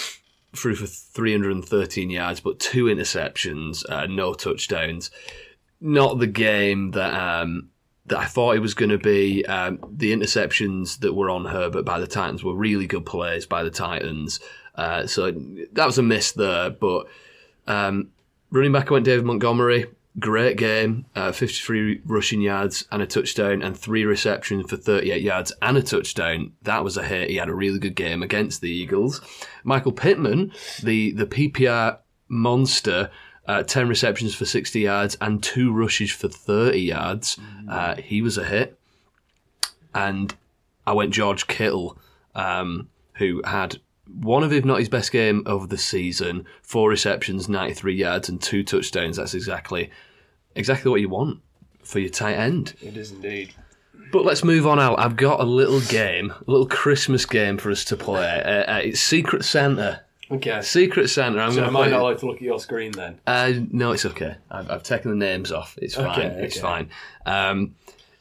[0.55, 5.11] threw for 313 yards, but two interceptions, uh, no touchdowns.
[5.79, 7.69] Not the game that um,
[8.07, 9.45] that I thought it was going to be.
[9.45, 13.63] Um, the interceptions that were on Herbert by the Titans were really good plays by
[13.63, 14.39] the Titans.
[14.75, 15.31] Uh, so
[15.73, 17.07] that was a miss there, but
[17.67, 18.09] um,
[18.51, 19.85] running back I went David Montgomery.
[20.19, 25.51] Great game, uh, 53 rushing yards and a touchdown, and three receptions for 38 yards
[25.61, 26.53] and a touchdown.
[26.63, 27.29] That was a hit.
[27.29, 29.21] He had a really good game against the Eagles.
[29.63, 30.51] Michael Pittman,
[30.81, 31.99] the the PPR
[32.29, 33.11] monster,
[33.47, 37.39] uh, 10 receptions for 60 yards and two rushes for 30 yards.
[37.69, 38.77] Uh, he was a hit.
[39.93, 40.35] And
[40.85, 41.97] I went George Kittle,
[42.35, 43.77] um, who had
[44.07, 48.41] one of, if not his best game of the season, four receptions, 93 yards, and
[48.41, 49.17] two touchdowns.
[49.17, 49.89] That's exactly
[50.57, 51.39] exactly what you want
[51.83, 52.73] for your tight end.
[52.81, 53.53] It is indeed.
[54.11, 54.99] But let's move on out.
[54.99, 58.41] I've got a little game, a little Christmas game for us to play.
[58.41, 60.01] Uh, uh, it's Secret Santa.
[60.31, 60.61] Okay.
[60.61, 61.39] Secret Santa.
[61.41, 61.91] I'm So going to I play.
[61.91, 63.19] not like to look at your screen then?
[63.27, 64.35] Uh, no, it's okay.
[64.51, 65.77] I've, I've taken the names off.
[65.81, 66.07] It's fine.
[66.19, 66.89] Okay, It's fine.
[67.25, 67.75] Um,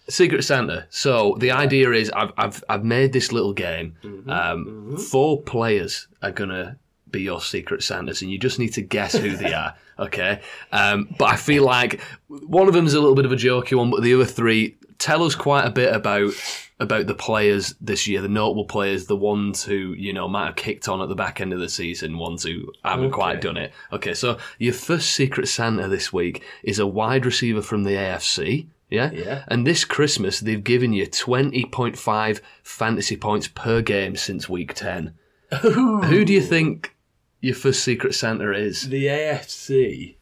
[0.08, 0.86] Secret Santa.
[0.90, 3.96] So the idea is I've, I've, I've made this little game.
[4.04, 6.76] Mm-hmm, Um, Four players are going to
[7.16, 9.74] be your Secret Santas, and you just need to guess who they are.
[9.98, 10.42] Okay.
[10.72, 13.78] Um, but I feel like one of them is a little bit of a jokey
[13.78, 16.34] one, but the other three tell us quite a bit about
[16.78, 20.56] about the players this year, the notable players, the ones who you know might have
[20.56, 23.72] kicked on at the back end of the season, ones who haven't quite done it.
[23.90, 28.66] Okay, so your first Secret Santa this week is a wide receiver from the AFC.
[28.90, 29.10] Yeah?
[29.10, 29.44] Yeah.
[29.48, 35.12] And this Christmas, they've given you 20.5 fantasy points per game since week 10.
[35.60, 36.95] Who do you think
[37.40, 38.88] your first Secret Santa is?
[38.88, 40.16] The AFC,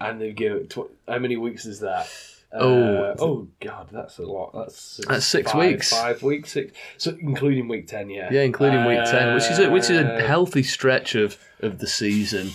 [0.00, 0.70] and they give it.
[0.70, 2.08] Tw- how many weeks is that?
[2.54, 2.82] Oh.
[3.04, 4.52] Uh, oh God, that's a lot.
[4.54, 5.90] That's six, That's six five- weeks.
[5.90, 6.72] Five weeks, six.
[6.98, 8.28] So including week ten, yeah.
[8.30, 11.78] Yeah, including week 10, which is a, which is a Uh, healthy stretch of, of
[11.78, 12.50] the season.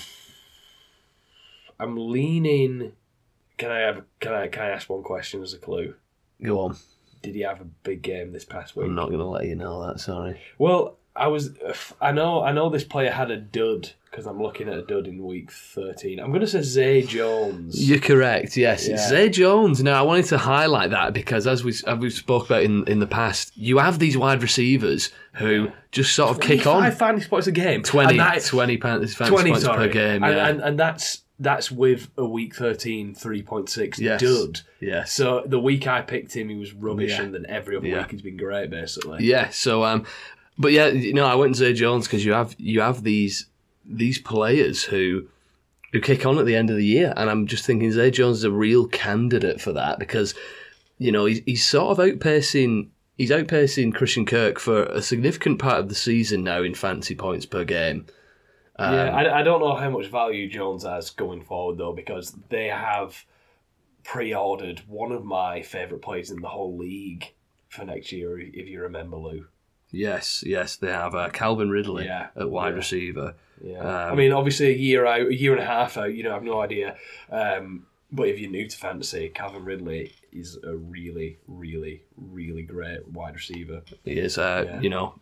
[1.79, 2.93] I'm leaning.
[3.57, 4.03] Can I have?
[4.19, 4.47] Can I?
[4.47, 5.95] Can I ask one question as a clue?
[6.43, 6.77] Go on.
[7.23, 8.85] Did he have a big game this past week?
[8.85, 10.39] I'm not going to let you know that, sorry.
[10.59, 11.51] Well, I was.
[12.01, 12.43] I know.
[12.43, 15.51] I know this player had a dud because I'm looking at a dud in week
[15.51, 16.19] 13.
[16.19, 17.87] I'm going to say Zay Jones.
[17.89, 18.57] You're correct.
[18.57, 19.09] Yes, it's Yeah.
[19.09, 19.83] Zay Jones.
[19.83, 22.99] Now, I wanted to highlight that because, as we as we spoke about in in
[22.99, 27.27] the past, you have these wide receivers who just sort of kick on Five fantasy
[27.29, 27.83] points a game.
[27.83, 29.87] 20, And that- 20 fantasy 20 points sorry.
[29.87, 30.23] per game.
[30.23, 30.47] And, Yeah.
[30.47, 34.19] and, and that's that's with a week 13 3.6 Yes.
[34.21, 34.61] dud.
[34.79, 35.13] yes.
[35.13, 37.21] So the week I picked him, he was rubbish, Yeah.
[37.23, 37.99] and then every other Yeah.
[37.99, 39.23] week he's been great, basically.
[39.23, 39.49] Yeah.
[39.49, 40.03] So, um,
[40.57, 43.47] but yeah, you know, I went to Zay Jones because you have you have these
[43.85, 45.27] these players who
[45.93, 48.39] who kick on at the end of the year, and I'm just thinking Zay Jones
[48.39, 50.33] is a real candidate for that because
[50.97, 52.89] you know he's, he's sort of outpacing.
[53.17, 57.47] He's outpacing Christian Kirk for a significant part of the season now in fantasy points
[57.47, 58.05] per game.
[58.77, 62.35] Um, yeah, I, I don't know how much value Jones has going forward though, because
[62.49, 63.25] they have
[64.03, 67.33] pre-ordered one of my favourite players in the whole league
[67.69, 68.39] for next year.
[68.39, 69.47] If you remember, Lou.
[69.91, 72.75] Yes, yes, they have uh, Calvin Ridley Yeah, at wide yeah.
[72.75, 73.35] receiver.
[73.63, 76.23] Yeah, Um, I mean, obviously a year out, a year and a half out, you
[76.23, 76.95] know, I have no idea.
[77.31, 83.07] Um, but if you're new to fantasy, Calvin Ridley is a really, really, really great
[83.07, 83.81] wide receiver.
[84.03, 84.81] He is, uh, Yeah.
[84.81, 85.19] you know,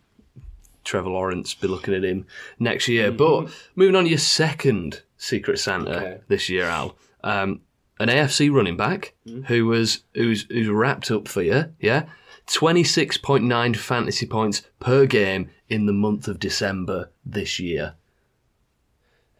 [0.84, 2.26] Trevor Lawrence, be looking at him
[2.58, 3.10] next year.
[3.10, 6.04] But moving on to your second Secret Santa Mm-hmm.
[6.04, 6.20] Okay.
[6.28, 7.60] this year, Al, um,
[7.98, 9.44] an AFC running back Mm-hmm.
[9.44, 12.04] who was who's who's wrapped up for you, yeah,
[12.46, 17.94] twenty six point nine fantasy points per game in the month of December this year.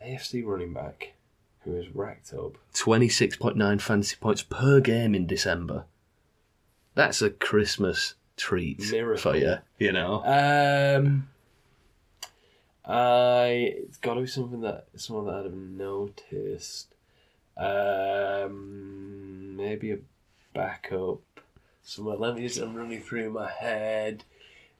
[0.04, 1.12] AFC running back
[1.64, 2.52] who is racked up.
[2.72, 5.84] Twenty six point nine fantasy points per game in December.
[6.94, 9.32] That's a Christmas treat Miracle.
[9.32, 10.22] for you, you know.
[10.24, 11.28] Um,
[12.84, 16.94] I it's got to be something that someone that I'd have noticed.
[17.56, 19.98] Um, maybe a
[20.54, 21.18] backup.
[21.88, 22.18] Someone.
[22.18, 22.58] Let me just.
[22.58, 24.24] I'm running through my head.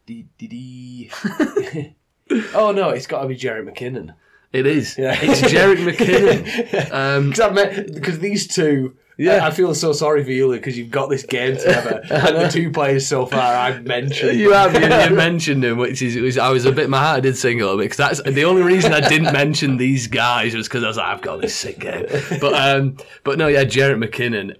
[0.07, 1.95] Dee dee dee.
[2.53, 2.88] oh no!
[2.90, 4.14] It's got to be Jerick McKinnon.
[4.53, 4.99] It is.
[4.99, 5.16] Yeah.
[5.21, 6.42] It's Jerick McKinnon.
[7.31, 8.97] Because Um, Because these two.
[9.19, 9.45] Yeah.
[9.45, 12.49] I, I feel so sorry for you because you've got this game together, and the
[12.49, 14.38] two players so far I've mentioned.
[14.38, 17.23] You have you, you mentioned him, which is which I was a bit my heart
[17.23, 20.57] did sing a little bit because that's the only reason I didn't mention these guys
[20.57, 22.05] was because I was like I've got this sick game,
[22.40, 24.57] but um, but no, yeah, Jerick McKinnon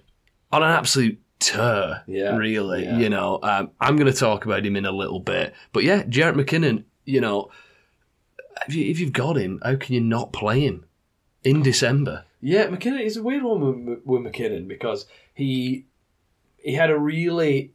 [0.51, 2.83] on an absolute tear, Yeah, really.
[2.83, 2.97] yeah.
[2.97, 6.03] You know, um, I'm going to talk about him in a little bit, but yeah,
[6.03, 7.49] Jerick McKinnon, you know,
[8.67, 10.85] if, you, you've got him, how can you not play him
[11.43, 12.25] in December?
[12.41, 15.85] Yeah, McKinnon is a weird one with, with McKinnon because he
[16.57, 17.71] he had a really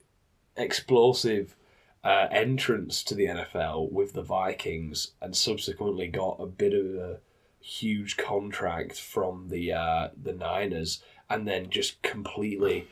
[0.57, 1.57] explosive
[2.05, 7.21] uh, entrance to the NFL with the Vikings, and subsequently got a bit of a
[7.61, 12.87] huge contract from the uh, the Niners, and then just completely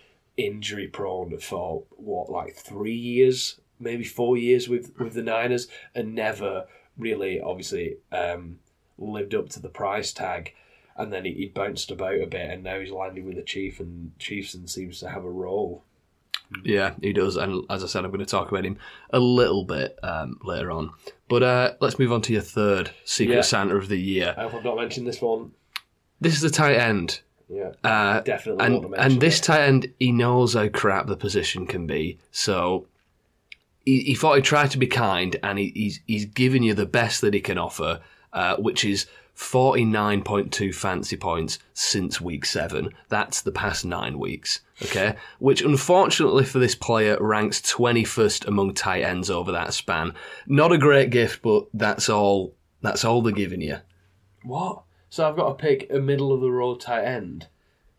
[0.46, 6.14] injury prone for what like three years, maybe four years with with the Niners, and
[6.14, 8.58] never really, obviously, um,
[8.98, 10.52] lived up to the price tag
[10.96, 13.80] and then he, he bounced about a bit, and now he's landing with the Chief,
[13.80, 15.82] and Chiefs and seems to have a role.
[16.62, 17.36] Yeah, he does.
[17.36, 18.76] And as I said, I'm going to talk about him
[19.10, 20.90] a little bit um, later on.
[21.28, 23.40] But uh, let's move on to your third Secret Yeah.
[23.40, 24.34] Santa of the year.
[24.36, 25.52] I hope I've not mentioned this one.
[26.20, 27.20] this is a tight end.
[27.52, 28.64] Yeah, Uh, definitely.
[28.64, 32.18] and and this tight end, he knows how crap the position can be.
[32.30, 32.86] So
[33.84, 36.86] he, he thought he'd try to be kind, and he, he's he's giving you the
[36.86, 38.00] best that he can offer,
[38.32, 42.90] uh, which is forty nine point two fancy points since week seven.
[43.08, 44.60] That's the past nine weeks.
[44.82, 50.14] Okay, which unfortunately for this player ranks twenty first among tight ends over that span.
[50.46, 52.54] Not a great gift, but that's all.
[52.80, 53.78] That's all they're giving you.
[54.44, 54.82] what?
[55.10, 57.48] So I've got to pick a middle of the road tight end.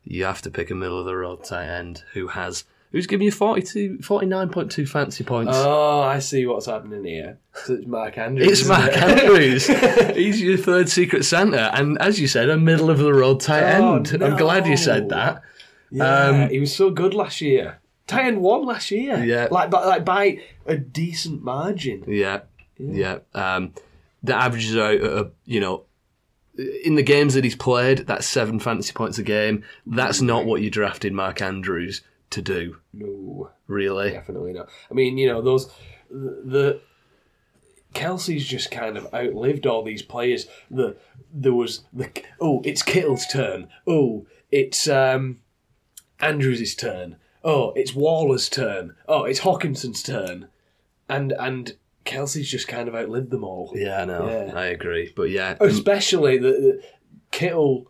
[0.04, 3.26] you have to pick a middle of the road tight end who has who's giving
[3.26, 5.52] you 42 49.2 fancy points.
[5.54, 7.38] Oh, I see what's happening here.
[7.66, 8.52] So it's Mark Andrews.
[8.62, 8.98] it's Mark it?
[9.04, 9.68] Andrews.
[10.16, 13.64] He's your third secret Santa, and as you said, a middle of the road tight
[13.80, 14.24] Oh, end.
[14.24, 15.42] I'm glad you said that.
[15.92, 17.80] Yeah, Um, he was so good last year.
[18.08, 19.24] Tight end won last year.
[19.24, 19.48] Yeah.
[19.52, 22.04] like by, like by a decent margin.
[22.08, 22.42] Yeah,
[22.78, 23.20] yeah.
[23.34, 23.74] Um,
[24.24, 25.84] the averages are, uh, you know,
[26.58, 29.64] in the games that he's played, that's seven fantasy points a game.
[29.86, 34.12] That's not what you drafted Mark Andrews to do, No, really.
[34.12, 34.70] definitely not.
[34.90, 35.72] I mean, you know, those
[36.10, 36.80] the,
[37.94, 40.48] Kelce's just kind of outlived all these players.
[40.70, 40.96] The
[41.34, 42.10] there was the
[42.40, 43.68] oh, it's Kittle's turn.
[43.86, 45.40] Oh, it's um
[46.20, 47.18] Andrews' turn.
[47.44, 48.96] Oh, it's Waller's turn.
[49.08, 50.48] Oh, it's Hockenson's turn.
[51.10, 51.76] And and
[52.12, 53.72] Kelce's just kind of outlived them all.
[53.76, 54.54] Yeah, no, Yeah.
[54.56, 55.14] I agree.
[55.16, 56.84] But yeah, Especially the, the
[57.32, 57.90] Kittle,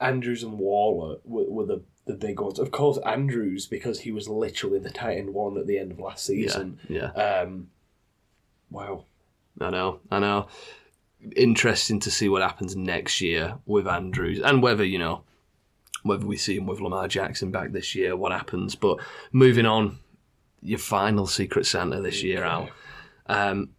[0.00, 2.58] Andrews, and Waller were, were the the big ones.
[2.58, 5.98] Of course, Andrews because he was literally the tight end one at the end of
[5.98, 6.78] last season.
[6.88, 7.10] yeah.
[7.10, 7.68] Um,
[8.70, 9.04] wow.
[9.60, 10.48] I know, I know.
[11.34, 15.22] Interesting to see what happens next year with Andrews and whether, you know,
[16.02, 18.76] whether we see him with Lamar Jackson back this year, what happens.
[18.76, 18.98] But
[19.32, 19.98] moving on,
[20.62, 22.68] your final Secret Santa this year, Al.
[23.28, 23.70] Um,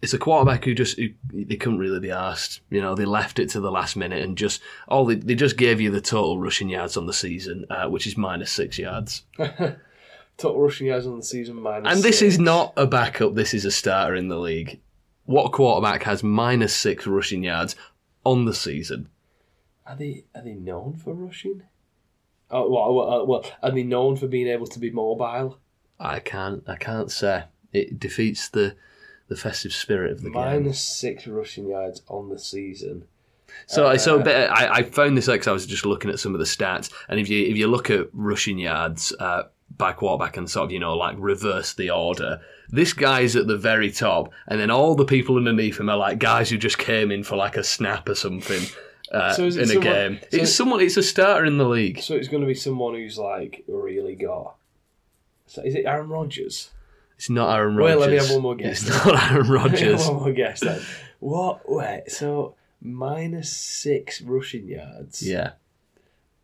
[0.00, 2.60] it's a quarterback who just who, they couldn't really be asked.
[2.70, 5.56] You know, they left it to the last minute and just all they, they just
[5.56, 9.24] gave you the total rushing yards on the season, uh, which is minus six yards.
[10.36, 11.92] Total rushing yards on the season minus.
[11.92, 12.34] And this six.
[12.34, 13.34] is not a backup.
[13.34, 14.80] This is a starter in the league.
[15.24, 17.74] What quarterback has minus six rushing yards
[18.24, 19.08] on the season?
[19.84, 21.64] Are they are they known for rushing?
[22.52, 25.58] Oh well, well, uh, well, are they known for being able to be mobile?
[25.98, 26.62] I can't.
[26.68, 27.44] I can't say.
[27.72, 28.74] It defeats the
[29.28, 30.40] the festive spirit of the game.
[30.40, 33.04] Minus six rushing yards on the season.
[33.66, 36.18] So, so Uh, but I, I found this out because I was just looking at
[36.18, 39.44] some of the stats, and if you if you look at rushing yards uh,
[39.76, 43.56] by quarterback and sort of you know like reverse the order, this guy's at the
[43.56, 47.10] very top, and then all the people underneath him are like guys who just came
[47.10, 48.62] in for like a snap or something
[49.12, 50.18] uh, So in a someone- game.
[50.30, 50.80] so- it's someone.
[50.80, 52.00] It's a starter in the league.
[52.00, 54.56] So it's going to be someone who's like really got.
[55.46, 56.70] So is it Aaron Rodgers?
[57.18, 57.96] It's not Aaron Rodgers.
[57.96, 58.82] Well, let me have one more guess.
[58.86, 60.06] It's not Aaron Rodgers.
[60.06, 60.80] one more guess then.
[61.18, 61.68] What?
[61.70, 62.04] Wait.
[62.08, 65.26] So minus six rushing yards.
[65.26, 65.52] yeah.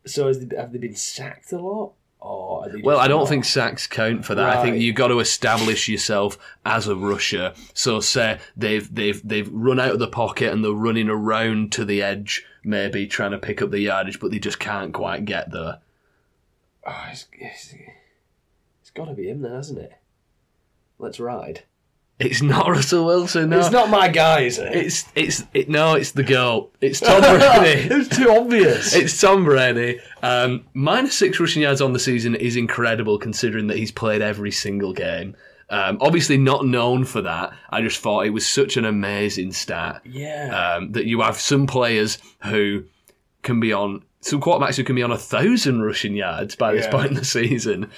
[0.07, 2.67] So has they, have they been sacked a lot, or?
[2.83, 3.29] Well, I don't not?
[3.29, 4.59] think sacks count for that.
[4.59, 7.55] I think you've got to establish yourself as a rusher.
[7.73, 11.85] So say they've they've they've run out of the pocket and they're running around to
[11.87, 15.53] the edge, maybe trying to pick up the yardage, but they just can't quite get
[15.53, 15.79] there.
[16.87, 17.73] Oh, it's, it's,
[18.83, 19.95] it's got to be him then, hasn't it?
[20.99, 21.65] Let's ride.
[22.21, 23.51] It's not Russell Wilson.
[23.51, 23.59] No.
[23.59, 24.73] It's not my guy, is it?
[24.73, 25.95] It's it's it, no.
[25.95, 26.73] It's the goal.
[26.81, 27.89] It's Tom Brady.
[27.93, 28.95] it's too obvious.
[28.95, 29.99] It's Tom Brady.
[30.23, 34.53] Um, minus six rushing yards on the season is incredible considering that he's played every
[34.53, 35.37] single game.
[35.71, 37.53] Um, obviously, not known for that.
[37.71, 40.77] I just thought it was such an amazing stat yeah.
[40.77, 42.85] um, that you have some players who
[43.43, 46.87] can be on some quarterbacks who can be on a thousand rushing yards by this
[46.87, 46.91] Yeah.
[46.93, 47.91] point in the season.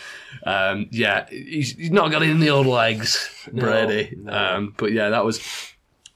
[0.44, 4.14] Um, yeah, he's, he's not got in the old legs, Brady.
[4.18, 4.32] no.
[4.32, 5.40] Um, but yeah, that was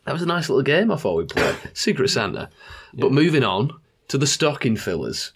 [0.07, 0.91] that was a nice little game.
[0.91, 2.51] I thought we played Secret Santa.
[2.93, 3.71] But moving on
[4.09, 5.33] to the stocking fillers,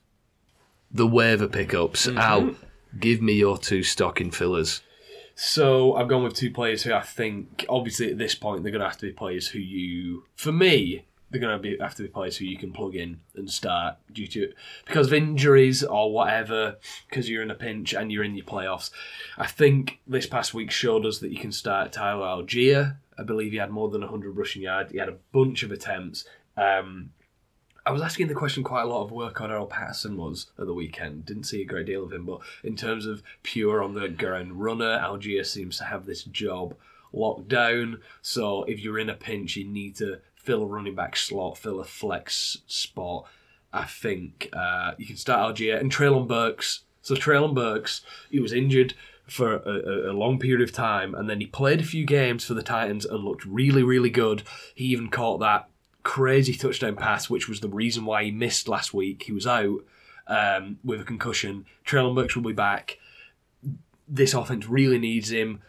[0.91, 2.09] the waiver pickups.
[2.09, 2.19] Mm-hmm.
[2.19, 2.55] Al,
[2.99, 4.81] give me your two stocking fillers.
[5.37, 8.81] So I've gone with two players who I think, obviously, at this point, they're going
[8.83, 11.05] to have to be players who you, for me,
[11.35, 13.97] they're going to be have to be players who you can plug in and start
[14.13, 14.53] due to
[14.87, 16.77] because of injuries or whatever,
[17.09, 18.91] because you're in a pinch and you're in your playoffs.
[19.37, 22.99] I think this past week showed us that you can start Tyler Allgeier.
[23.19, 24.93] I believe he had more than 100 rushing yards.
[24.93, 26.25] He had a bunch of attempts.
[26.57, 27.11] Um,
[27.85, 30.67] I was asking the question quite a lot of work on Earl Patterson was at
[30.67, 31.27] the weekend.
[31.27, 34.63] Didn't see a great deal of him, but in terms of pure on the ground
[34.63, 36.77] runner, Allgeier seems to have this job
[37.13, 38.01] locked down.
[38.23, 41.81] So if you're in a pinch, you need to fill a running back slot, fill
[41.81, 43.27] a flex spot.
[43.73, 46.83] I think uh, you can start Allgeier and Treylon Burks.
[47.03, 48.95] So Treylon Burks, he was injured
[49.27, 52.55] for a, a- long period of time, and then he played a few games for
[52.55, 54.43] the Titans and looked really, really good.
[54.75, 55.69] He even caught that
[56.03, 59.25] crazy touchdown pass, which was the reason why he missed last week.
[59.25, 59.81] He was out
[60.27, 61.65] um, with a concussion.
[61.87, 62.99] Treylon Burks will be back.
[64.07, 65.63] This offense really needs him.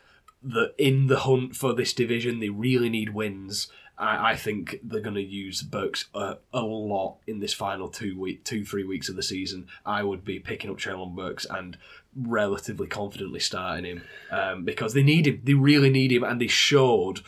[0.43, 3.67] The in the hunt for this division, they really need wins.
[3.97, 8.19] I, I think they're going to use Burks a, a lot in this final two
[8.19, 9.67] week, two three weeks of the season.
[9.85, 11.77] I would be picking up Treylon Burks and
[12.15, 15.41] relatively confidently starting him um, because they need him.
[15.43, 17.21] They really need him, and they showed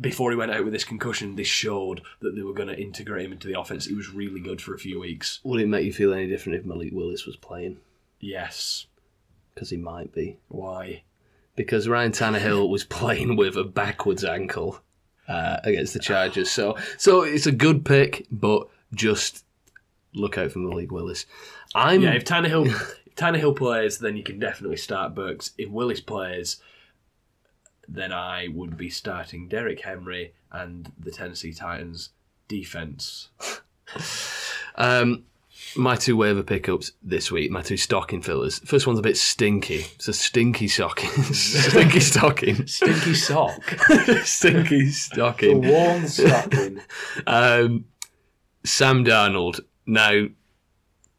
[0.00, 1.36] before he went out with this concussion.
[1.36, 3.86] They showed that they were going to integrate him into the offense.
[3.86, 5.40] He was really good for a few weeks.
[5.44, 7.78] Would it make you feel any different if Malik Willis was playing?
[8.20, 8.86] Yes.
[9.54, 10.38] Because he might be.
[10.48, 11.02] Why?
[11.56, 14.80] Because Ryan Tannehill was playing with a backwards ankle
[15.28, 16.50] uh, against the Chargers.
[16.50, 19.44] So, so it's a good pick, but just
[20.14, 21.26] look out for Malik Willis.
[21.74, 25.52] I'm Yeah, if Tannehill if Tannehill plays, then you can definitely start Burks.
[25.58, 26.56] If Willis plays,
[27.86, 32.10] then I would be starting Derrick Henry and the Tennessee Titans
[32.48, 33.28] defense.
[34.74, 35.24] Um,
[35.78, 38.58] my two waiver pickups this week, my two stocking fillers.
[38.60, 39.86] First one's a bit stinky.
[39.94, 41.10] It's a stinky stocking.
[41.32, 42.66] stinky stocking.
[42.66, 43.62] Stinky sock.
[44.24, 45.66] stinky The stocking.
[45.66, 46.80] warm stocking.
[47.26, 47.84] Um,
[48.64, 49.60] Sam Darnold.
[49.86, 50.26] Now,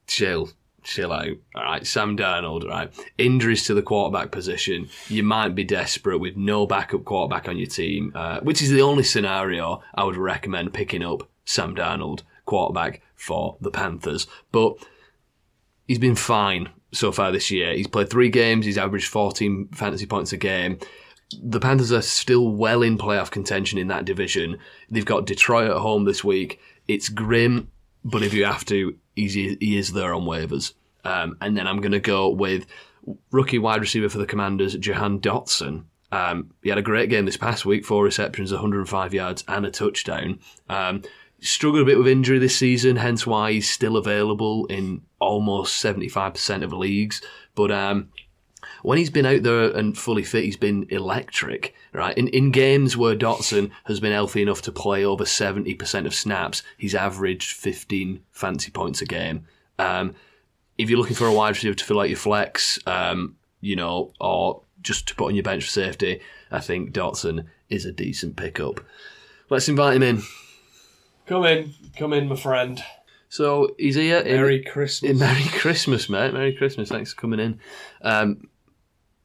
[0.07, 0.49] chill.
[0.84, 1.28] Chill out.
[1.55, 2.91] All right, Sam Darnold, right?
[3.18, 4.89] Injuries to the quarterback position.
[5.07, 8.82] You might be desperate with no backup quarterback on your team, uh, which is the
[8.82, 14.28] only scenario I would recommend picking up Sam Darnold, quarterback for the Panthers.
[14.52, 14.76] But
[15.88, 17.74] he's been fine so far this year.
[17.74, 20.80] He's played three games, he's averaged 14 fantasy points a game.
[21.43, 24.58] The Panthers are still well in playoff contention in that division.
[24.89, 26.60] They've got Detroit at home this week.
[26.88, 27.70] It's grim,
[28.04, 30.74] but if you have to, he's, he is there on waivers.
[31.06, 32.66] Um, and then I'm going to go with
[33.30, 35.84] rookie wide receiver for the Commanders, Jahan Dotson.
[36.12, 39.72] Um, he had a great game this past week, four receptions, 105 yards, and a
[39.72, 40.39] touchdown.
[40.68, 41.04] Um,
[41.42, 46.64] struggled a bit with injury this season, hence why he's still available in almost 75%
[46.64, 47.22] of leagues.
[47.56, 48.10] But um,
[48.82, 52.18] when he's been out there and fully fit, he's been electric, right?
[52.18, 56.64] In, in games where Dotson has been healthy enough to play over 70% of snaps,
[56.78, 59.46] he's averaged 15 fancy points a game.
[59.78, 60.16] Um,
[60.78, 64.14] if you're looking for a wide receiver to fill out your flex, um, you know,
[64.20, 66.22] or just to put on your bench for safety,
[66.52, 68.80] I think Dotson is a decent pickup.
[69.50, 70.22] Let's invite him in.
[71.30, 72.84] Come in, come in, my friend.
[73.30, 74.18] So he's here.
[74.18, 75.12] in- Merry Christmas.
[75.12, 76.34] in Merry Christmas, mate.
[76.34, 76.90] Merry Christmas.
[76.90, 77.60] Thanks for coming in.
[78.02, 78.50] Um,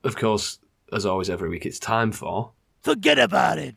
[0.03, 0.59] of course,
[0.93, 2.51] as always, every week it's time for.
[2.83, 3.77] Forget about it.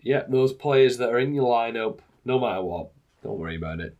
[0.00, 2.90] Yeah, those players that are in your lineup, no matter what,
[3.24, 3.96] don't worry about it.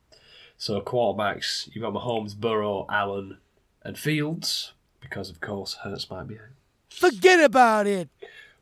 [0.57, 3.39] So quarterbacks, you've got Mahomes, Burrow, Allen,
[3.83, 6.43] and Fields, because of course Hurts might be out.
[6.91, 8.09] Forget about it.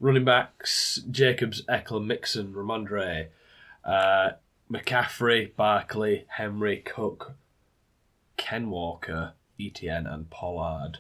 [0.01, 3.27] Running backs, Jacobs, Ekeler, Mixon, Rhamondre,
[3.85, 4.31] uh,
[4.73, 7.35] McCaffrey, Barkley, Henry, Cook,
[8.39, 10.99] Ken Walker, ETN, and Pollard.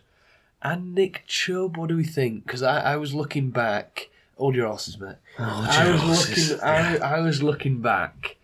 [0.61, 2.45] And Nick Chubb, what do we think?
[2.45, 4.11] Because I, I was looking back.
[4.37, 5.17] Hold your horses, mate.
[5.39, 6.61] I was looking.
[6.61, 8.37] I, I was looking back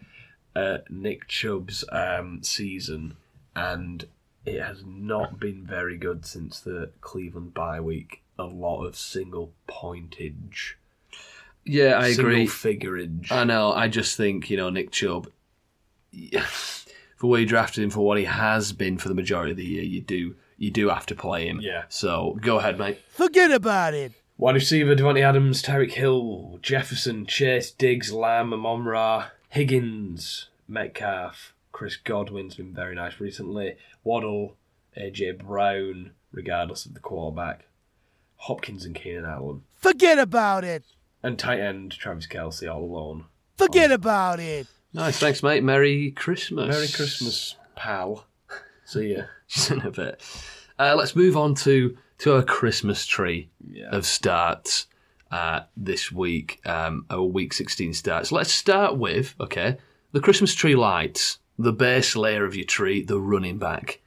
[0.57, 3.17] at Nick Chubb's um, season,
[3.55, 4.07] and
[4.47, 8.23] it has not been very good since the Cleveland bye week.
[8.39, 10.75] A lot of single pointage,
[11.69, 12.47] Yeah, I single agree.
[12.47, 13.31] figurage.
[13.31, 13.73] I know.
[13.73, 15.31] I just think you know Nick Chubb.
[17.17, 19.65] For where you drafted him for what he has been for the majority of the
[19.65, 21.61] year, you do you do have to play him.
[21.61, 21.85] Yeah.
[21.89, 23.01] So go ahead, mate.
[23.11, 24.13] Forget about it.
[24.37, 32.55] Wide receiver Davante Adams, Tyreek Hill, Jefferson, Chase, Diggs, Lamb, Amon-Ra, Higgins, Metcalf, Chris Godwin's
[32.55, 33.77] been very nice recently.
[34.05, 34.57] Waddle,
[34.97, 37.65] AJ Brown, regardless of the quarterback.
[38.37, 39.63] Hopkins and Keenan Allen.
[39.75, 40.85] Forget about it.
[41.23, 43.25] And tight end Travis Kelce all alone.
[43.57, 44.67] Forget about it.
[44.93, 45.65] Nice, thanks, mate.
[45.65, 46.69] Merry Christmas.
[46.69, 48.25] Merry Christmas, pal.
[48.85, 49.25] See ya.
[49.71, 50.23] in a bit.
[50.79, 53.91] Uh, let's move on to to our Christmas tree Yeah.
[53.91, 54.87] of starts
[55.31, 56.61] uh, this week.
[56.65, 58.31] Um, our week sixteen starts.
[58.33, 59.77] Let's start with okay
[60.13, 64.01] the Christmas tree lights, the base layer of your tree, the running back.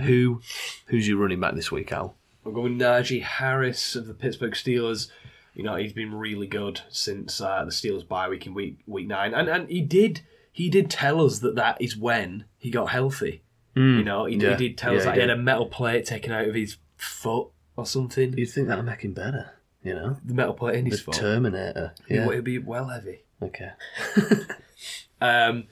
[0.00, 0.42] Who
[0.86, 2.14] who's your running back this week, Al?
[2.44, 5.08] We're going Najee Harris of the Pittsburgh Steelers.
[5.54, 9.06] You know, he's been really good since uh, the Steelers bye week in week week
[9.08, 10.20] nine, and and he did
[10.52, 13.42] he did tell us that that is when he got healthy.
[13.76, 14.50] You know, he, Yeah.
[14.56, 15.28] he did tell us that he yeah.
[15.28, 18.36] had a metal plate taken out of his foot or something.
[18.36, 20.18] You'd think that'll make him better, you know?
[20.24, 21.14] the metal plate in The his foot.
[21.14, 21.94] Terminator.
[22.08, 22.26] Yeah, It Yeah.
[22.26, 23.22] would be well heavy.
[23.42, 23.70] Okay.
[25.22, 25.64] Um,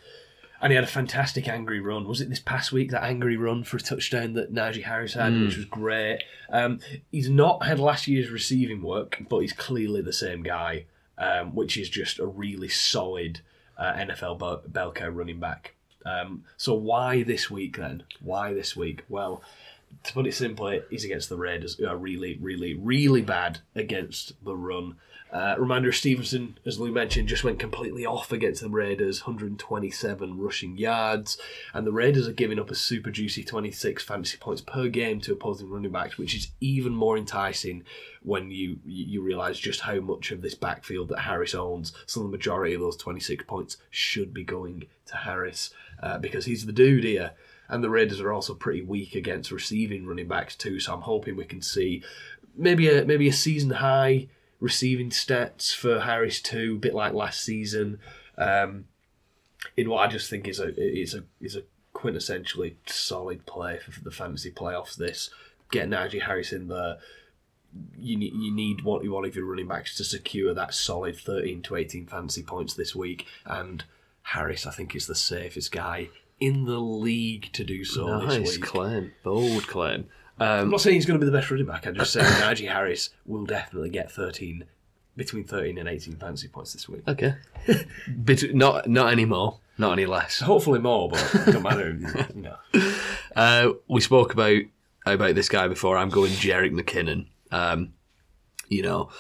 [0.61, 2.07] and he had a fantastic angry run.
[2.09, 5.33] Was it this past week that angry run for a touchdown that Najee Harris had,
[5.41, 6.23] which was great?
[6.51, 6.81] Um,
[7.13, 10.87] he's not had last year's receiving work, but he's clearly the same guy,
[11.17, 13.41] um, which is just a really solid
[13.77, 15.75] uh, NFL Bel- bellcow running back.
[16.05, 18.05] Um, so why this week then?
[18.21, 19.05] Why this week?
[19.09, 19.43] Well,
[20.05, 24.33] to put it simply, he's against the Raiders, who are really, really, really bad against
[24.45, 24.97] the run.
[25.31, 30.79] Uh, reminder: Stevenson, as Lou mentioned, just went completely off against the Raiders, 127 rushing
[30.79, 31.37] yards,
[31.75, 35.33] and the Raiders are giving up a super juicy 26 fantasy points per game to
[35.33, 37.85] opposing running backs, which is even more enticing
[38.23, 41.93] when you you realise just how much of this backfield that Harris owns.
[42.07, 45.71] So the majority of those 26 points should be going to Harris
[46.03, 47.33] uh, because he's the dude here.
[47.69, 50.81] And the Raiders are also pretty weak against receiving running backs too.
[50.81, 52.03] So I'm hoping we can see
[52.57, 54.29] maybe a maybe a season high
[54.61, 58.01] receiving stats for Harris too, a bit like last season.
[58.37, 58.87] Um,
[59.77, 61.63] in what I just think is a is a is a
[61.95, 64.97] quintessentially solid play for the fantasy playoffs.
[64.97, 65.31] This
[65.71, 66.99] get Najee Harris in there.
[67.99, 71.63] You need you need one, one of your running backs to secure that solid thirteen
[71.63, 73.85] to eighteen fantasy points this week, and
[74.23, 76.09] Harris I think is the safest guy
[76.41, 80.07] in the league to do so this Nice claim, bold claim.
[80.41, 81.87] I'm Um, not saying he's going to be the best running back.
[81.87, 84.65] I'm just saying Najee Harris will definitely get 13,
[85.17, 87.03] between 13 and 18 fantasy points this week.
[87.09, 87.35] okay,
[88.09, 90.41] but not not anymore, not any less.
[90.41, 91.93] Hopefully more, but it don't matter.
[92.35, 92.57] Know.
[93.37, 94.63] Uh, we spoke about
[95.07, 95.97] about this guy before.
[95.97, 97.27] I'm going Jerick McKinnon.
[97.53, 97.93] Um,
[98.69, 99.11] you know,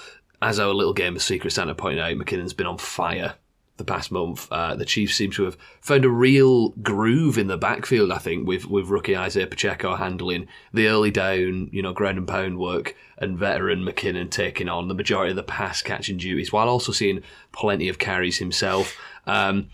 [0.43, 3.35] as our little game of Secret Santa pointed out, McKinnon's been on fire
[3.79, 4.47] the past month.
[4.53, 8.12] Uh, the Chiefs seem to have found a real groove in the backfield.
[8.12, 12.29] I think with with rookie Isaiah Pacheco handling the early down, you know, ground and
[12.29, 16.68] pound work, and veteran McKinnon taking on the majority of the pass catching duties, while
[16.68, 17.22] also seeing
[17.53, 18.97] plenty of carries himself.
[19.26, 19.70] Um,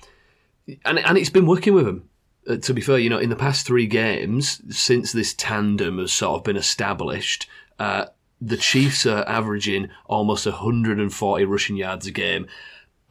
[0.85, 2.09] and and it's been working with him.
[2.49, 6.13] Uh, to be fair, you know, in the past three games since this tandem has
[6.13, 7.49] sort of been established,
[7.79, 8.07] uh,
[8.41, 12.47] the Chiefs are averaging almost 140 rushing yards a game,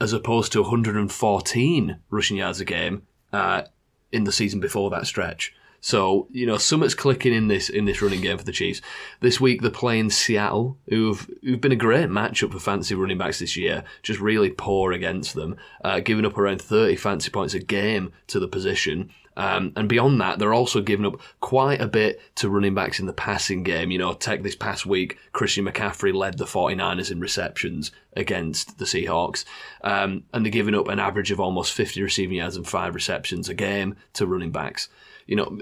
[0.04, 3.64] as opposed to 114 rushing yards a game uh,
[4.12, 5.56] in the season before that stretch.
[5.80, 8.82] So you know, something's clicking in this in this running game for the Chiefs.
[9.22, 13.40] This week they're playing Seattle, who've who've been a great matchup for fantasy running backs
[13.40, 13.86] this year.
[14.02, 18.40] Just really poor against them, uh, giving up around 30 fantasy points a game to
[18.40, 19.10] the position.
[19.36, 23.06] Um, and beyond that, they're also giving up quite a bit to running backs in
[23.06, 23.92] the passing game.
[23.92, 28.86] You know, take this past week, Christian McCaffrey led the 49ers in receptions against the
[28.86, 29.46] Seahawks.
[29.84, 33.50] Um, and they're giving up an average of almost 50 receiving yards and five receptions
[33.50, 34.90] a game to running backs.
[35.26, 35.58] You know,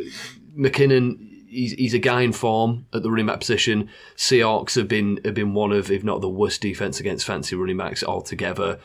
[0.58, 3.90] McKinnon, he's, he's a guy in form at the running back position.
[4.18, 7.78] Seahawks have been have been one of, if not the worst defense against fancy running
[7.78, 8.80] backs altogether.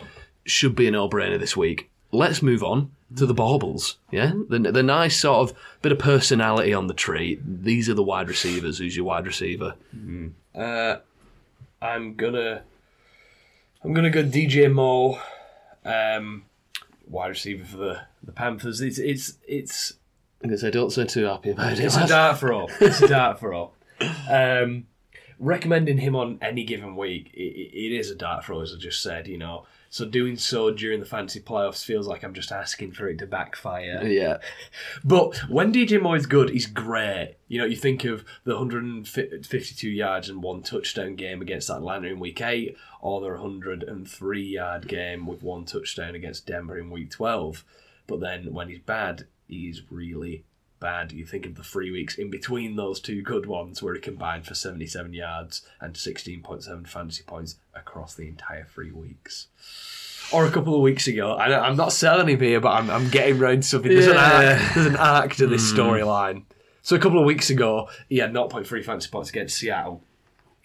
[0.45, 1.91] Should be a no-brainer this week.
[2.13, 3.99] Let's move on to the baubles.
[4.11, 7.41] Yeah, the, the nice sort of bit of personality on the tree.
[7.45, 8.79] These are the wide receivers.
[8.79, 9.75] Who's your wide receiver?
[10.55, 10.97] Uh,
[11.81, 12.63] I'm gonna,
[13.85, 15.21] I'm gonna go DJ Moore,
[15.85, 16.45] um,
[17.09, 18.81] wide receiver for the, the Panthers.
[18.81, 19.95] It's it's it's
[20.41, 21.81] Because I don't sound too happy about it.
[21.81, 22.71] It's a dart for all.
[22.81, 23.75] It's a dart for all.
[24.29, 24.87] Um,
[25.39, 28.79] recommending him on any given week, it, it is a dart for all, as I
[28.79, 29.29] just said.
[29.29, 29.67] You know,
[29.97, 33.27] so doing so during the fantasy playoffs feels like I'm just asking for it to
[33.27, 34.07] backfire.
[34.07, 34.37] yeah,
[35.05, 37.37] But when DJ Moore is good, he's great.
[37.49, 42.21] You know, you think of the 152 yards and one touchdown game against Atlanta in
[42.21, 47.65] week 8, or the 103 yard game with one touchdown against Denver in week 12.
[48.07, 50.45] But then when he's bad, he's really
[50.87, 51.11] bad.
[51.11, 54.47] You think of the three weeks in between those two good ones where he combined
[54.47, 59.49] for 77 yards and 16.7 fantasy points across the entire three weeks.
[60.33, 63.09] Or a couple of weeks ago, I, I'm not selling him here, but I'm, I'm
[63.11, 63.91] getting round to something.
[63.91, 65.77] There's, an arc, there's an arc to this hmm.
[65.77, 66.45] storyline.
[66.83, 70.05] So a couple of weeks ago, he had 0.3 fantasy points against Seattle.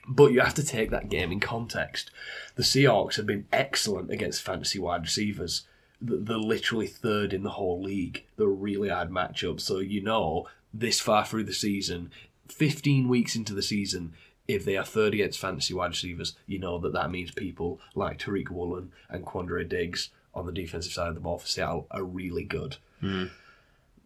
[0.08, 2.12] But you have to take that game in context.
[2.58, 5.64] The Seahawks have been excellent against fantasy wide receivers.
[6.06, 8.26] Th- They're literally third in the whole league.
[8.38, 9.60] They're really hard matchup.
[9.62, 12.12] So you know, this far through the season,
[12.48, 14.14] 15 weeks into the season,
[14.48, 18.20] if they are third against fantasy wide receivers, you know that that means people like
[18.20, 22.04] Tariq Woolen and Quandre Diggs on the defensive side of the ball for Seattle are
[22.04, 22.78] really good.
[23.00, 23.26] Hmm.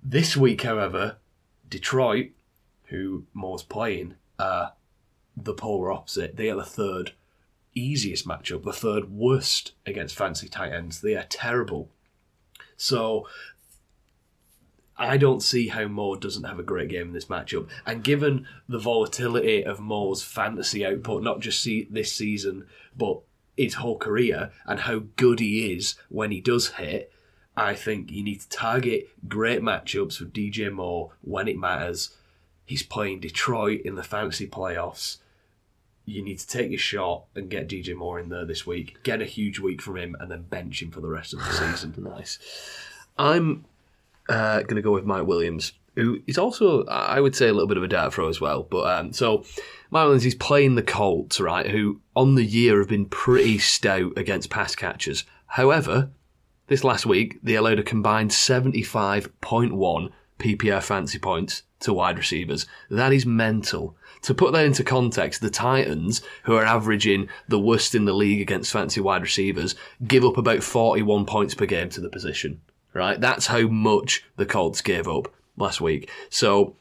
[0.03, 1.17] This week, however,
[1.67, 2.31] Detroit,
[2.85, 4.73] who Moore's playing, are
[5.35, 6.35] the polar opposite.
[6.35, 7.13] They are the third
[7.75, 11.01] easiest matchup, the third worst against fancy tight ends.
[11.01, 11.89] They are terrible.
[12.77, 13.27] So
[14.97, 17.67] I don't see how Moore doesn't have a great game in this matchup.
[17.85, 22.65] And given the volatility of Moore's fantasy output, not just see this season,
[22.95, 23.19] but
[23.57, 27.11] his whole career, and how good he is when he does hit,
[27.57, 32.15] I think you need to target great matchups for DJ Moore when it matters.
[32.65, 35.17] He's playing Detroit in the fantasy playoffs.
[36.05, 38.97] You need to take your shot and get DJ Moore in there this week.
[39.03, 41.51] Get a huge week from him, and then bench him for the rest of the
[41.51, 41.93] season.
[42.05, 42.39] Nice.
[43.17, 43.65] I'm
[44.29, 47.67] uh, going to go with Mike Williams, who is also, I would say, a little
[47.67, 48.63] bit of a dart throw as well.
[48.63, 49.45] But um, so
[49.89, 51.69] Mike Williams, he's playing the Colts, right?
[51.69, 55.23] Who on the year have been pretty stout against pass catchers.
[55.47, 56.09] However,
[56.67, 62.65] this last week they allowed a combined 75.1 PPR fancy points to wide receivers.
[62.89, 63.95] That is mental.
[64.25, 68.41] To put that into context, the Titans, who are averaging the worst in the league
[68.41, 69.75] against fancy wide receivers,
[70.07, 72.59] give up about 41 points per game to the position.
[72.91, 73.21] Right?
[73.21, 76.09] That's how much the Colts gave up last week.
[76.31, 76.75] So,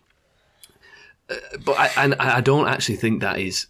[1.28, 3.66] uh, but I, and I don't actually think that is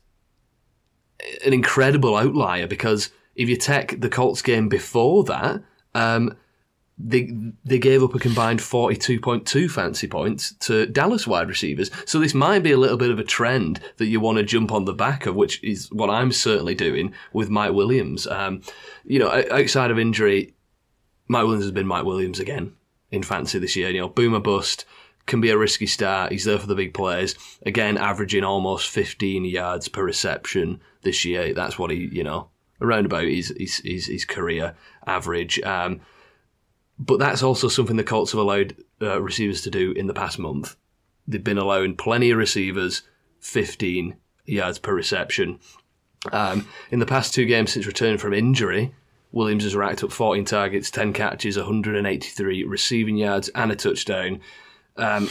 [1.44, 5.64] an incredible outlier because if you take the Colts game before that,
[5.96, 6.36] um,
[6.96, 7.32] they
[7.64, 11.90] they gave up a combined 42.2 fancy points to Dallas wide receivers.
[12.06, 14.70] So this might be a little bit of a trend that you want to jump
[14.70, 18.26] on the back of, which is what I'm certainly doing with Mike Williams.
[18.26, 18.62] Um,
[19.04, 20.54] you know, outside of injury,
[21.26, 22.74] Mike Williams has been Mike Williams again
[23.10, 23.90] in fantasy this year.
[23.90, 24.84] You know, boomer bust
[25.26, 26.32] can be a risky start.
[26.32, 27.34] He's there for the big plays.
[27.66, 31.54] Again, averaging almost 15 yards per reception this year.
[31.54, 34.76] That's what he, you know, around about his his his, his career
[35.06, 35.60] average.
[35.62, 36.00] Um,
[36.98, 40.38] but that's also something the Colts have allowed uh, receivers to do in the past
[40.38, 40.76] month.
[41.26, 43.02] They've been allowing plenty of receivers
[43.40, 44.16] 15
[44.46, 45.58] yards per reception.
[46.32, 48.94] Um, in the past two games since returning from injury,
[49.32, 54.40] Williams has racked up 14 targets, 10 catches, 183 receiving yards, and a touchdown.
[54.96, 55.28] Um,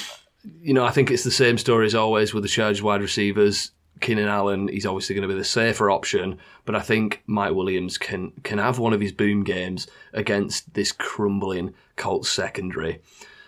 [0.62, 3.72] you know, I think it's the same story as always with the charged wide receivers.
[4.04, 7.98] Keenan Allen, he's obviously going to be the safer option, but I think Mike Williams
[7.98, 13.00] can can have one of his boom games against this crumbling Colts secondary.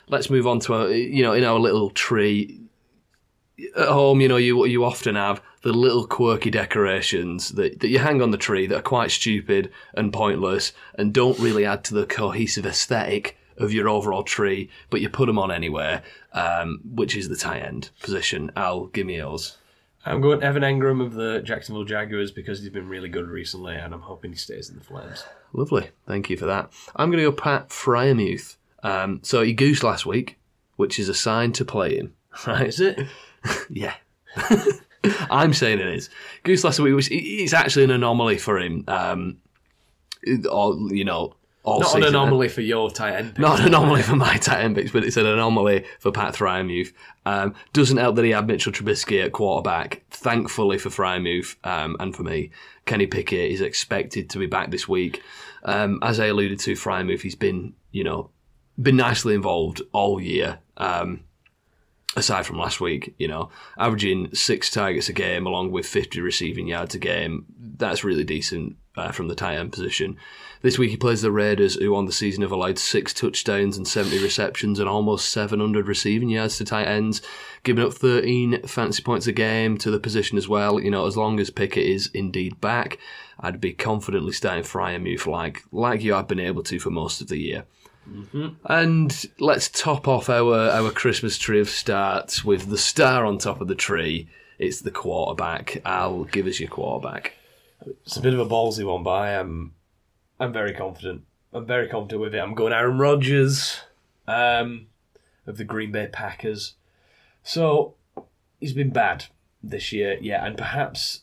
[0.07, 2.61] Let's move on to our, you know, in our little tree
[3.77, 7.99] at home, you know, you you often have the little quirky decorations that, that you
[7.99, 11.93] hang on the tree that are quite stupid and pointless and don't really add to
[11.93, 16.03] the cohesive aesthetic of your overall tree, but you put them on anywhere,
[16.33, 18.51] um, which is the tight end position.
[18.55, 19.57] Al, give me yours.
[20.05, 23.93] I'm going Evan Engram of the Jacksonville Jaguars because he's been really good recently, and
[23.93, 25.25] I'm hoping he stays in the Flames.
[25.51, 25.89] Lovely.
[26.07, 26.71] Thank you for that.
[26.95, 28.57] I'm going to go Pat Freiermuth.
[28.83, 30.37] Um, so he goosed last week,
[30.75, 32.13] which is a sign to play him.
[32.45, 32.67] Right?
[32.67, 32.99] Is it?
[33.69, 33.93] Yeah.
[35.29, 36.09] I'm saying it is.
[36.43, 38.83] Goose last week was it's actually an anomaly for him.
[38.87, 39.37] Um,
[40.49, 41.35] all you know,
[41.65, 43.39] all Not an anomaly for your tight end.
[43.39, 46.93] Not an anomaly for my tight end picks, but it's an anomaly for Pat Freiermuth.
[47.25, 50.03] Um, doesn't help that he had Mitchell Trubisky at quarterback.
[50.11, 52.51] Thankfully for Freiermuth um, and for me,
[52.85, 55.23] Kenny Pickett is expected to be back this week.
[55.63, 58.29] Um, as I alluded to, Freiermuth, he's been, you know,
[58.79, 60.59] been nicely involved all year.
[60.77, 61.21] Um,
[62.15, 66.67] aside from last week, you know, averaging six targets a game along with 50 receiving
[66.67, 67.45] yards a game.
[67.57, 70.17] That's really decent uh, from the tight end position.
[70.65, 73.87] This week he plays the Raiders, who on the season have allowed six touchdowns and
[73.87, 77.21] 70 receptions and almost 700 receiving yards to tight ends,
[77.61, 80.79] giving up 13 fancy points a game to the position as well.
[80.79, 82.97] You know, as long as Pickett is indeed back,
[83.39, 87.27] I'd be confidently starting Freiermuth like, like you have been able to for most of
[87.27, 87.65] the year.
[88.09, 88.55] Mm-hmm.
[88.65, 93.61] And let's top off our, our Christmas tree of starts with the star on top
[93.61, 94.29] of the tree.
[94.57, 95.83] It's the quarterback.
[95.85, 97.33] Al, give us your quarterback.
[97.85, 99.74] It's a bit of a ballsy one, but I am
[100.39, 101.23] I'm very confident.
[101.53, 102.39] I'm very confident with it.
[102.39, 103.81] I'm going Aaron Rodgers
[104.27, 104.87] um,
[105.47, 106.75] of the Green Bay Packers.
[107.43, 107.95] So
[108.59, 109.25] he's been bad
[109.63, 111.21] this year, yeah, and perhaps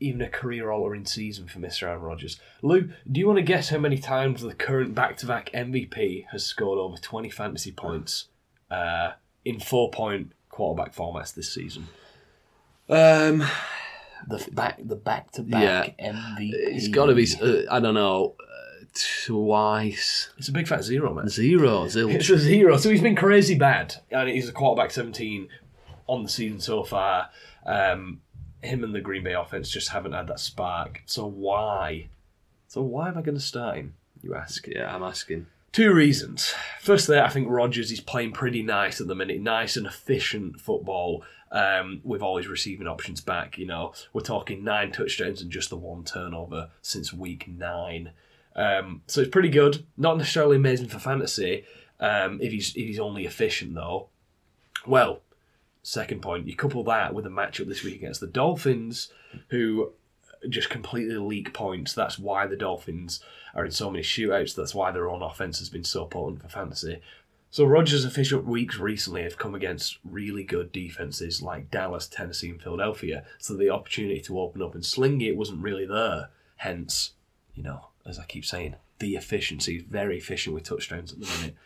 [0.00, 1.82] even a career altering season for Mr.
[1.82, 2.40] Aaron Rodgers.
[2.62, 6.24] Lou, do you want to guess how many times the current back to back MVP
[6.32, 8.28] has scored over 20 fantasy points
[8.70, 9.12] uh,
[9.44, 11.88] in four point quarterback formats this season?
[12.88, 13.44] Um,
[14.30, 16.50] The back, the back to back MVP.
[16.52, 18.84] it's got to be, uh, I don't know, uh,
[19.26, 20.30] twice.
[20.38, 21.28] It's a big fat zero, man.
[21.28, 22.14] Zero, zilch.
[22.14, 22.76] It's a zero.
[22.76, 23.96] So he's been crazy bad.
[24.10, 25.48] And he's a quarterback 17
[26.06, 27.30] on the season so far.
[27.66, 28.20] Um,
[28.62, 31.02] him and the Green Bay offense just haven't had that spark.
[31.06, 32.08] So why?
[32.68, 34.66] So why am I going to start him, you ask?
[34.66, 35.46] Yeah, I'm asking.
[35.72, 36.52] Two reasons.
[36.80, 39.40] Firstly, I think Rodgers is playing pretty nice at the minute.
[39.40, 43.56] Nice and efficient football um, with all his receiving options back.
[43.56, 48.10] You know, we're talking nine touchdowns and just the one turnover since week nine.
[48.56, 49.86] Um, so it's pretty good.
[49.96, 51.64] Not necessarily amazing for fantasy
[52.00, 54.08] um, if he's if he's only efficient though.
[54.86, 55.20] Well,
[55.84, 59.12] second point, you couple that with a matchup this week against the Dolphins,
[59.48, 59.92] who
[60.48, 61.92] just completely leak points.
[61.92, 63.20] That's why the Dolphins
[63.54, 64.54] are in so many shootouts.
[64.54, 67.00] That's why their own offense has been so potent for fantasy.
[67.52, 72.62] So Rodgers' official weeks recently have come against really good defenses like Dallas, Tennessee, and
[72.62, 73.24] Philadelphia.
[73.38, 76.28] So the opportunity to open up and sling it wasn't really there.
[76.56, 77.12] Hence,
[77.54, 81.26] you know, as I keep saying, the efficiency is very efficient with touchdowns at the
[81.26, 81.56] minute.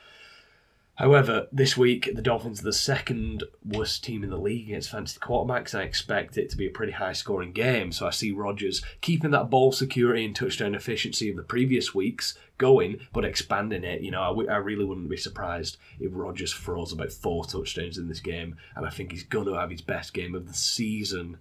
[0.96, 5.18] However, this week the Dolphins are the second worst team in the league against fantasy
[5.18, 5.74] quarterbacks.
[5.74, 7.90] I expect it to be a pretty high scoring game.
[7.90, 12.38] So I see Rodgers keeping that ball security and touchdown efficiency of the previous weeks
[12.58, 14.02] going, but expanding it.
[14.02, 17.98] You know, I, w- I really wouldn't be surprised if Rodgers throws about four touchdowns
[17.98, 20.54] in this game, and I think he's going to have his best game of the
[20.54, 21.38] season.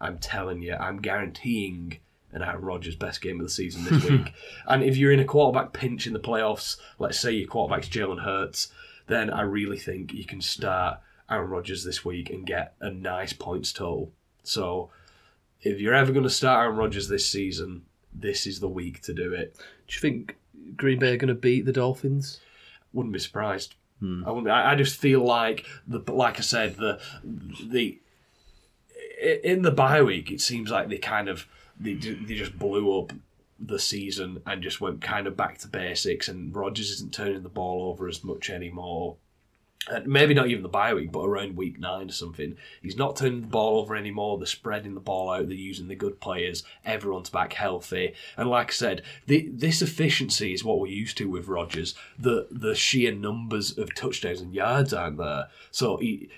[0.00, 1.98] I'm telling you, I'm guaranteeing
[2.32, 4.32] an Aaron Rodgers' best game of the season this week.
[4.66, 8.24] And if you're in a quarterback pinch in the playoffs, let's say your quarterback's Jalen
[8.24, 8.72] Hurts,
[9.08, 11.00] then I really think you can start
[11.30, 14.12] Aaron Rodgers this week and get a nice points total.
[14.42, 14.90] So
[15.62, 17.82] if you're ever going to start Aaron Rodgers this season,
[18.12, 19.56] this is the week to do it.
[19.86, 20.36] Do you think
[20.76, 22.40] Green Bay are going to beat the Dolphins?
[22.92, 23.74] Wouldn't be surprised.
[24.00, 24.24] Hmm.
[24.26, 27.00] I, wouldn't, I, I just feel like the like I said the
[27.62, 27.98] the
[29.42, 31.48] in the bye week it seems like they kind of
[31.80, 33.12] they, they just blew up
[33.58, 37.48] the season and just went kind of back to basics and Rodgers isn't turning the
[37.48, 39.16] ball over as much anymore.
[39.90, 42.56] And maybe not even the bye week, but around week nine or something.
[42.82, 44.36] He's not turning the ball over anymore.
[44.36, 45.48] They're spreading the ball out.
[45.48, 46.62] They're using the good players.
[46.84, 48.14] Everyone's back healthy.
[48.36, 51.94] And like I said, the, this efficiency is what we're used to with Rodgers.
[52.18, 55.48] The the sheer numbers of touchdowns and yards aren't there.
[55.70, 56.28] So he,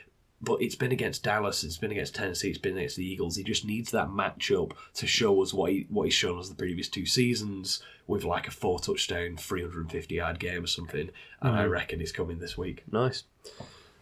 [0.40, 3.36] but it's been against Dallas, it's been against Tennessee, it's been against the Eagles.
[3.36, 6.54] He just needs that matchup to show us what he what he's shown us the
[6.54, 10.68] previous two seasons with like a four touchdown, three hundred and fifty yard game or
[10.68, 11.10] something.
[11.40, 12.84] And I reckon he's coming this week.
[12.90, 13.24] Nice.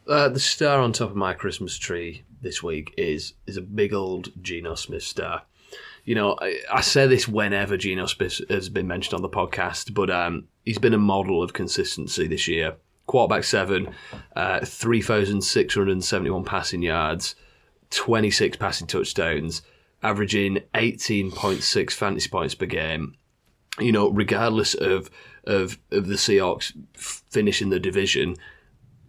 [0.06, 3.92] Uh, the star on top of my Christmas tree this week is is a big
[3.92, 5.42] old Geno Smith star.
[6.04, 9.92] You know, I, I say this whenever Geno Smith has been mentioned on the podcast,
[9.92, 12.76] but um, he's been a model of consistency this year.
[13.08, 13.92] Quarterback seven,
[14.36, 17.34] uh, 3,671 passing yards,
[17.90, 19.62] 26 passing touchdowns,
[20.02, 23.16] averaging 18.6 fantasy points per game.
[23.80, 25.10] You know, regardless of
[25.44, 28.36] of, of the Seahawks finishing the division,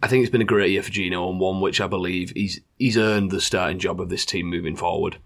[0.01, 2.61] I think it's been a great year for Geno and one which I believe he's
[2.77, 5.17] he's earned the starting job of this team moving forward.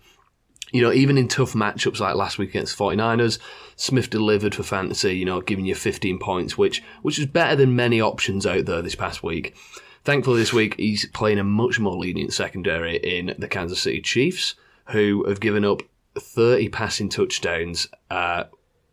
[0.74, 3.38] You know, even in tough matchups like last week against the 49ers,
[3.76, 7.76] Smith delivered for fantasy, you know, giving you 15 points, which which is better than
[7.76, 9.56] many options out there this past week.
[10.04, 14.56] Thankfully, this week he's playing a much more lenient secondary in the Kansas City Chiefs,
[14.90, 15.84] who have given up
[16.16, 18.46] 30 passing touchdowns, uh,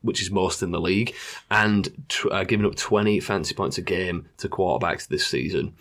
[0.02, 1.14] which is most in the league,
[1.50, 5.74] and t- uh, giving up 20 fantasy points a game to quarterbacks this season.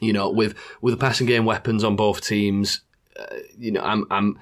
[0.00, 2.82] You know, with with the passing game weapons on both teams,
[3.18, 4.38] uh, you know, I'm I'm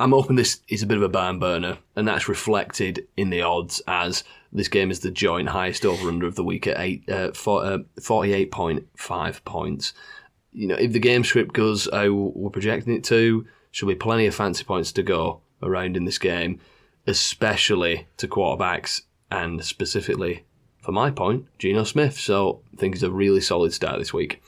[0.00, 3.42] I'm hoping this is a bit of a barn burner, and that's reflected in the
[3.42, 4.22] odds as
[4.52, 7.64] this game is the joint highest over under of the week at eight, uh, for,
[7.64, 9.92] uh, 48.5 points.
[10.52, 14.26] You know, if the game script goes how we're projecting it to, should be plenty
[14.26, 16.60] of fancy points to go around in this game,
[17.06, 20.44] especially to quarterbacks and specifically,
[20.80, 22.18] for my point, Geno Smith.
[22.18, 24.42] So I think it's a really solid start this week.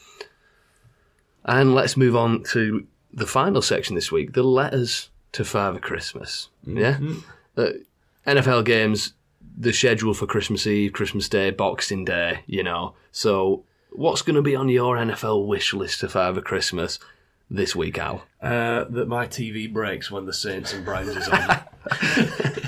[1.44, 6.48] And let's move on to the final section this week the letters to Father Christmas.
[6.66, 6.98] Yeah?
[7.56, 7.70] Uh,
[8.26, 9.14] NFL games,
[9.56, 12.94] the schedule for Christmas Eve, Christmas Day, Boxing Day, you know.
[13.12, 16.98] So, what's going to be on your NFL wish list to Father Christmas
[17.50, 18.24] this week, Al?
[18.40, 21.60] Uh, that my TV breaks when the Saints and Browns is on.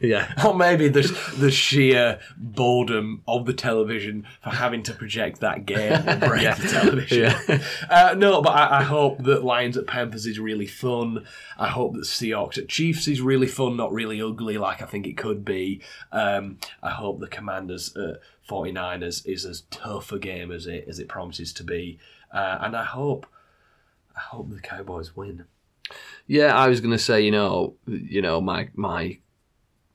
[0.00, 0.32] Yeah.
[0.46, 1.02] Or maybe the
[1.36, 6.68] the sheer boredom of the television for having to project that game and break the
[6.68, 7.34] television.
[7.90, 11.26] Uh, no, but I, I hope that Lions at Panthers is really fun.
[11.58, 15.06] I hope that Seahawks at Chiefs is really fun, not really ugly like I think
[15.06, 15.80] it could be.
[16.12, 20.98] Um, I hope the Commanders at 49ers is as tough a game as it as
[20.98, 21.98] it promises to be.
[22.32, 23.26] Uh, and I hope
[24.16, 25.44] I hope the Cowboys win.
[26.26, 29.18] Yeah, I was going to say, you know, you know, my my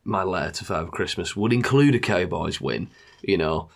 [0.03, 2.89] my letter to Father Christmas would include a Cowboys win.
[3.21, 3.69] You know,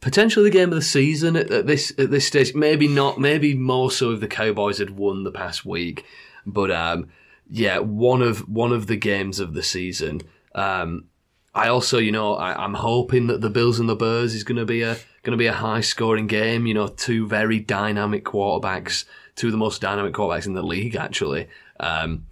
[0.00, 2.54] potentially the game of the season at, at this at this stage.
[2.54, 3.18] Maybe not.
[3.18, 6.04] Maybe more so if the Cowboys had won the past week.
[6.46, 7.08] But um,
[7.48, 10.22] yeah, one of one of the games of the season.
[10.54, 11.06] Um,
[11.54, 14.58] I also, you know, I, I'm hoping that the Bills and the Bears is going
[14.58, 16.66] to be a going to be a high scoring game.
[16.66, 19.04] You know, two very dynamic quarterbacks,
[19.36, 21.48] two of the most dynamic quarterbacks in the league, actually.
[21.78, 22.26] Um,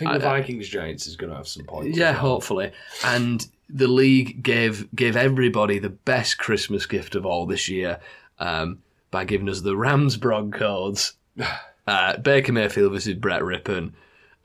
[0.00, 1.96] think the Vikings Giants is going to have some points.
[1.96, 2.20] yeah, well.
[2.20, 2.72] hopefully.
[3.04, 8.00] And the league gave gave everybody the best Christmas gift of all this year
[8.38, 8.78] um,
[9.10, 11.12] by giving us the Rams Broncos.
[11.86, 13.94] Uh, Baker Mayfield versus Brett Rypien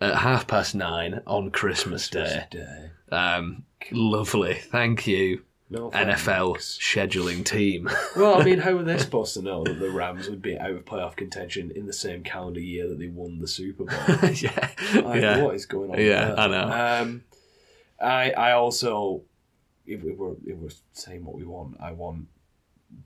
[0.02, 2.44] at half past nine on Christmas, Day.
[2.50, 2.90] Day.
[3.12, 4.56] Um, lovely.
[4.56, 5.44] Thank you.
[5.76, 6.80] No NFL thanks.
[6.82, 7.90] scheduling team.
[8.16, 10.72] Well, I mean, how were they supposed to know that the Rams would be out
[10.72, 13.98] of playoff contention in the same calendar year that they won the Super Bowl?
[14.34, 14.70] yeah,
[15.02, 15.42] Like, yeah.
[15.44, 15.98] what is going on?
[16.00, 16.40] Yeah, there?
[16.40, 17.02] I know.
[17.02, 17.24] Um,
[18.02, 19.24] I I also,
[19.86, 22.28] if we were if we're saying what we want, I want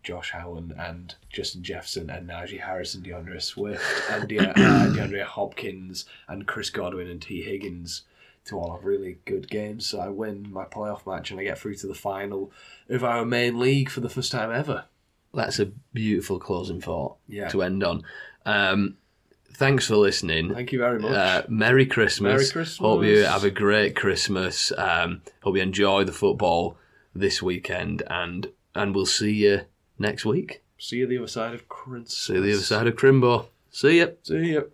[0.03, 5.23] Josh Allen and Justin Jefferson and Najee Harris and D'Andre Swift and De- uh, DeAndre
[5.23, 8.03] Hopkins and Chris Godwin and Tee Higgins
[8.45, 9.87] to all have really good games.
[9.87, 12.51] So I win my playoff match and I get through to the final
[12.89, 14.85] of our main league for the first time ever.
[15.33, 17.49] That's a beautiful closing thought Yeah.
[17.49, 18.03] to end on.
[18.45, 18.97] Um,
[19.53, 20.53] thanks for listening.
[20.53, 21.11] Thank you very much.
[21.11, 22.31] Uh, Merry Christmas.
[22.31, 22.77] Merry Christmas.
[22.77, 24.71] Hope you have a great Christmas.
[24.77, 26.77] Um, hope you enjoy the football
[27.13, 29.61] this weekend, and and we'll see you
[29.99, 30.63] next week.
[30.77, 32.17] See you the other side of Christmas.
[32.17, 33.47] See you the other side of Crimbo.
[33.69, 34.07] See ya.
[34.23, 34.71] See you.